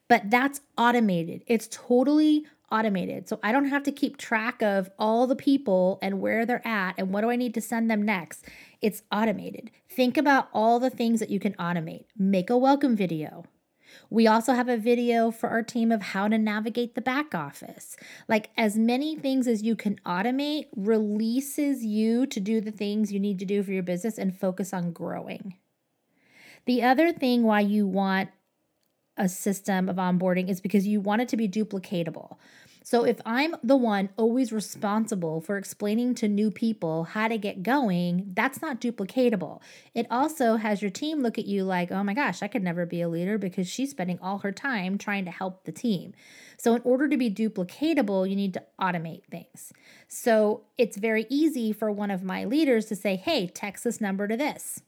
But 0.09 0.31
that's 0.31 0.61
automated. 0.76 1.44
It's 1.46 1.66
totally 1.70 2.44
automated. 2.70 3.29
So 3.29 3.38
I 3.42 3.52
don't 3.52 3.66
have 3.66 3.83
to 3.85 3.92
keep 3.92 4.16
track 4.16 4.62
of 4.62 4.90
all 4.98 5.26
the 5.26 5.37
people 5.37 5.98
and 6.02 6.20
where 6.20 6.44
they're 6.44 6.66
at 6.66 6.94
and 6.98 7.12
what 7.12 7.20
do 7.20 7.31
I 7.31 7.37
need 7.37 7.55
to 7.55 7.61
send 7.61 7.90
them 7.90 8.02
next. 8.02 8.44
It's 8.81 9.02
automated. 9.12 9.70
Think 9.88 10.16
about 10.16 10.48
all 10.52 10.79
the 10.79 10.90
things 10.90 11.20
that 11.20 11.31
you 11.31 11.40
can 11.40 11.55
automate. 11.55 12.05
Make 12.16 12.50
a 12.50 12.59
welcome 12.59 12.96
video 12.96 13.44
we 14.11 14.26
also 14.26 14.55
have 14.55 14.68
a 14.68 14.76
video 14.76 15.31
for 15.31 15.48
our 15.48 15.62
team 15.62 15.90
of 15.90 16.02
how 16.02 16.29
to 16.29 16.38
navigate 16.38 16.94
the 16.94 17.00
back 17.00 17.35
office. 17.35 17.96
Like 18.29 18.50
as 18.57 18.76
many 18.76 19.16
things 19.16 19.46
as 19.46 19.62
you 19.62 19.76
can 19.76 20.00
automate 20.07 20.66
releases 20.76 21.85
you 21.85 22.26
to 22.26 22.40
do 22.40 22.61
the 22.61 22.70
things 22.70 23.12
you 23.12 23.20
need 23.20 23.38
to 23.38 23.44
do 23.44 23.62
for 23.62 23.72
your 23.72 23.83
business 23.83 24.18
and 24.18 24.37
focus 24.37 24.72
on 24.72 24.92
growing. 24.92 25.55
The 26.66 26.83
other 26.83 27.12
thing 27.12 27.42
why 27.42 27.61
you 27.61 27.87
want 27.87 28.31
a 29.16 29.29
system 29.29 29.88
of 29.88 29.96
onboarding 29.96 30.48
is 30.48 30.61
because 30.61 30.87
you 30.87 31.00
want 31.00 31.22
it 31.22 31.29
to 31.29 31.37
be 31.37 31.48
duplicatable. 31.48 32.37
So 32.87 33.02
if 33.02 33.20
I'm 33.26 33.57
the 33.64 33.76
one 33.76 34.11
always 34.16 34.52
responsible 34.52 35.40
for 35.40 35.59
explaining 35.59 36.14
to 36.16 36.29
new 36.29 36.52
people 36.52 37.02
how 37.02 37.26
to 37.26 37.37
get 37.37 37.64
going, 37.64 38.31
that's 38.33 38.62
not 38.62 38.81
duplicatable. 38.81 39.61
It 39.92 40.07
also 40.09 40.55
has 40.55 40.83
your 40.83 40.92
team 40.92 41.20
look 41.20 41.37
at 41.37 41.46
you 41.46 41.64
like, 41.64 41.90
oh 41.90 42.05
my 42.05 42.14
gosh, 42.14 42.44
I 42.44 42.46
could 42.46 42.62
never 42.62 42.87
be 42.87 43.02
a 43.02 43.09
leader 43.09 43.38
because 43.38 43.66
she's 43.68 43.90
spending 43.90 44.20
all 44.22 44.38
her 44.38 44.52
time 44.52 44.98
trying 44.98 45.24
to 45.24 45.33
help 45.33 45.64
the 45.64 45.72
team. 45.72 46.12
So, 46.59 46.76
in 46.76 46.83
order 46.85 47.09
to 47.09 47.16
be 47.16 47.29
duplicatable, 47.29 48.31
you 48.31 48.37
need 48.37 48.55
to 48.55 48.62
automate 48.81 49.24
things. 49.24 49.72
So, 50.07 50.62
it's 50.79 50.96
very 50.96 51.26
easy 51.29 51.72
for 51.72 51.90
one 51.90 52.12
of 52.12 52.22
my 52.22 52.44
leaders 52.44 52.87
to 52.87 52.94
say, 52.94 53.16
hey, 53.16 53.48
text 53.48 53.83
this 53.83 54.00
number 54.00 54.29
to 54.29 54.37
this 54.37 54.81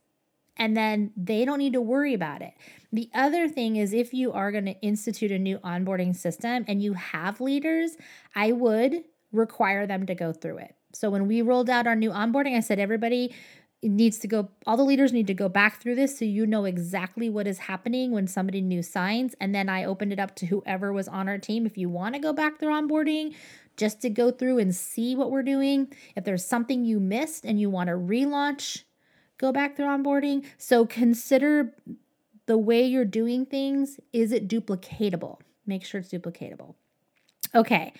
and 0.59 0.77
then 0.77 1.12
they 1.16 1.44
don't 1.44 1.59
need 1.59 1.73
to 1.75 1.81
worry 1.81 2.14
about 2.14 2.42
it. 2.42 2.55
The 2.92 3.11
other 3.14 3.49
thing 3.49 3.77
is 3.77 3.92
if 3.92 4.12
you 4.12 4.33
are 4.33 4.51
going 4.51 4.64
to 4.64 4.81
institute 4.81 5.31
a 5.31 5.38
new 5.38 5.59
onboarding 5.59 6.16
system 6.16 6.64
and 6.66 6.83
you 6.83 6.94
have 6.94 7.40
leaders, 7.40 7.97
I 8.35 8.53
would 8.53 9.05
require 9.33 9.87
them 9.87 10.07
to 10.07 10.14
go 10.14 10.33
through 10.33 10.59
it. 10.59 10.75
So 10.94 11.11
when 11.11 11.29
we 11.29 11.42
rolled 11.42 11.68
out 11.68 11.87
our 11.87 11.97
new 11.97 12.11
onboarding, 12.11 12.57
I 12.57 12.61
said 12.61 12.79
everybody 12.79 13.35
needs 13.83 14.18
to 14.18 14.27
go 14.27 14.49
all 14.66 14.77
the 14.77 14.83
leaders 14.83 15.12
need 15.12 15.29
to 15.29 15.35
go 15.35 15.49
back 15.49 15.81
through 15.81 15.94
this 15.94 16.18
so 16.18 16.25
you 16.25 16.44
know 16.44 16.64
exactly 16.64 17.31
what 17.31 17.47
is 17.47 17.59
happening 17.59 18.11
when 18.11 18.27
somebody 18.27 18.61
new 18.61 18.83
signs 18.83 19.37
and 19.40 19.55
then 19.55 19.68
I 19.68 19.85
opened 19.85 20.12
it 20.12 20.18
up 20.18 20.35
to 20.37 20.47
whoever 20.47 20.92
was 20.92 21.07
on 21.07 21.29
our 21.29 21.38
team 21.38 21.64
if 21.64 21.79
you 21.79 21.88
want 21.88 22.16
to 22.16 22.21
go 22.21 22.33
back 22.33 22.59
through 22.59 22.73
onboarding 22.73 23.35
just 23.77 24.03
to 24.03 24.11
go 24.11 24.31
through 24.31 24.59
and 24.59 24.75
see 24.75 25.14
what 25.14 25.31
we're 25.31 25.44
doing. 25.44 25.87
If 26.16 26.25
there's 26.25 26.44
something 26.44 26.85
you 26.85 27.01
missed 27.01 27.44
and 27.44 27.59
you 27.61 27.71
want 27.71 27.88
to 27.88 27.94
relaunch 27.94 28.83
go 29.38 29.53
back 29.53 29.77
through 29.77 29.87
onboarding. 29.87 30.44
So 30.59 30.85
consider 30.85 31.74
the 32.46 32.59
way 32.59 32.85
you're 32.85 33.05
doing 33.05 33.46
things 33.46 33.98
is 34.12 34.33
it 34.33 34.48
duplicatable? 34.48 35.38
Make 35.66 35.85
sure 35.85 36.01
it's 36.01 36.11
duplicatable. 36.11 36.74
Okay. 37.55 37.92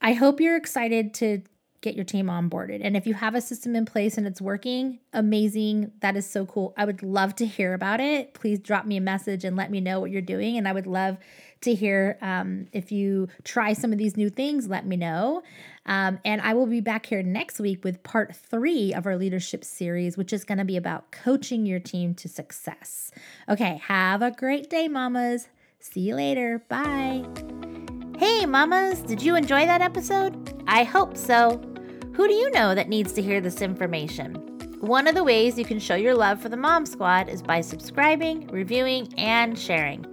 I 0.00 0.14
hope 0.14 0.40
you're 0.40 0.56
excited 0.56 1.12
to 1.14 1.42
get 1.80 1.94
your 1.94 2.04
team 2.04 2.26
onboarded. 2.26 2.80
And 2.82 2.96
if 2.96 3.06
you 3.06 3.14
have 3.14 3.34
a 3.34 3.40
system 3.40 3.74
in 3.74 3.86
place 3.86 4.18
and 4.18 4.26
it's 4.26 4.40
working, 4.40 4.98
amazing. 5.12 5.92
That 6.00 6.16
is 6.16 6.28
so 6.28 6.44
cool. 6.44 6.74
I 6.76 6.84
would 6.84 7.02
love 7.02 7.34
to 7.36 7.46
hear 7.46 7.72
about 7.72 8.00
it. 8.00 8.34
Please 8.34 8.58
drop 8.58 8.84
me 8.84 8.98
a 8.98 9.00
message 9.00 9.44
and 9.44 9.56
let 9.56 9.70
me 9.70 9.80
know 9.80 9.98
what 9.98 10.10
you're 10.10 10.20
doing. 10.20 10.58
And 10.58 10.68
I 10.68 10.72
would 10.72 10.86
love 10.86 11.16
to 11.62 11.74
hear 11.74 12.18
um, 12.20 12.66
if 12.72 12.92
you 12.92 13.28
try 13.44 13.72
some 13.72 13.92
of 13.92 13.98
these 13.98 14.16
new 14.16 14.30
things, 14.30 14.68
let 14.68 14.86
me 14.86 14.96
know. 14.96 15.42
Um, 15.86 16.18
and 16.24 16.40
I 16.42 16.54
will 16.54 16.66
be 16.66 16.80
back 16.80 17.06
here 17.06 17.22
next 17.22 17.58
week 17.58 17.82
with 17.82 18.02
part 18.02 18.36
three 18.36 18.92
of 18.92 19.06
our 19.06 19.16
leadership 19.16 19.64
series, 19.64 20.16
which 20.16 20.32
is 20.32 20.44
going 20.44 20.58
to 20.58 20.64
be 20.64 20.76
about 20.76 21.10
coaching 21.10 21.66
your 21.66 21.80
team 21.80 22.14
to 22.16 22.28
success. 22.28 23.10
Okay, 23.48 23.80
have 23.84 24.20
a 24.22 24.30
great 24.30 24.68
day, 24.68 24.88
mamas. 24.88 25.48
See 25.78 26.00
you 26.00 26.14
later. 26.14 26.62
Bye. 26.68 27.24
Hey, 28.18 28.44
mamas, 28.44 29.00
did 29.00 29.22
you 29.22 29.34
enjoy 29.34 29.64
that 29.64 29.80
episode? 29.80 30.62
I 30.66 30.84
hope 30.84 31.16
so. 31.16 31.69
Who 32.20 32.28
do 32.28 32.34
you 32.34 32.50
know 32.50 32.74
that 32.74 32.90
needs 32.90 33.14
to 33.14 33.22
hear 33.22 33.40
this 33.40 33.62
information? 33.62 34.34
One 34.80 35.06
of 35.06 35.14
the 35.14 35.24
ways 35.24 35.58
you 35.58 35.64
can 35.64 35.78
show 35.78 35.94
your 35.94 36.14
love 36.14 36.38
for 36.38 36.50
the 36.50 36.56
Mom 36.58 36.84
Squad 36.84 37.30
is 37.30 37.40
by 37.40 37.62
subscribing, 37.62 38.46
reviewing, 38.48 39.08
and 39.16 39.58
sharing. 39.58 40.04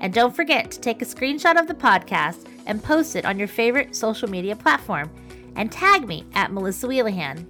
And 0.00 0.14
don't 0.14 0.34
forget 0.34 0.70
to 0.70 0.80
take 0.80 1.02
a 1.02 1.04
screenshot 1.04 1.60
of 1.60 1.66
the 1.66 1.74
podcast 1.74 2.46
and 2.64 2.82
post 2.82 3.16
it 3.16 3.26
on 3.26 3.38
your 3.38 3.48
favorite 3.48 3.94
social 3.94 4.30
media 4.30 4.56
platform 4.56 5.10
and 5.54 5.70
tag 5.70 6.08
me 6.08 6.24
at 6.32 6.54
Melissa 6.54 6.86
Wheelahan. 6.86 7.46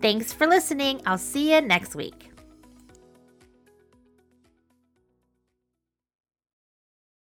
Thanks 0.00 0.32
for 0.32 0.46
listening. 0.46 1.02
I'll 1.04 1.18
see 1.18 1.52
you 1.52 1.60
next 1.62 1.96
week. 1.96 2.31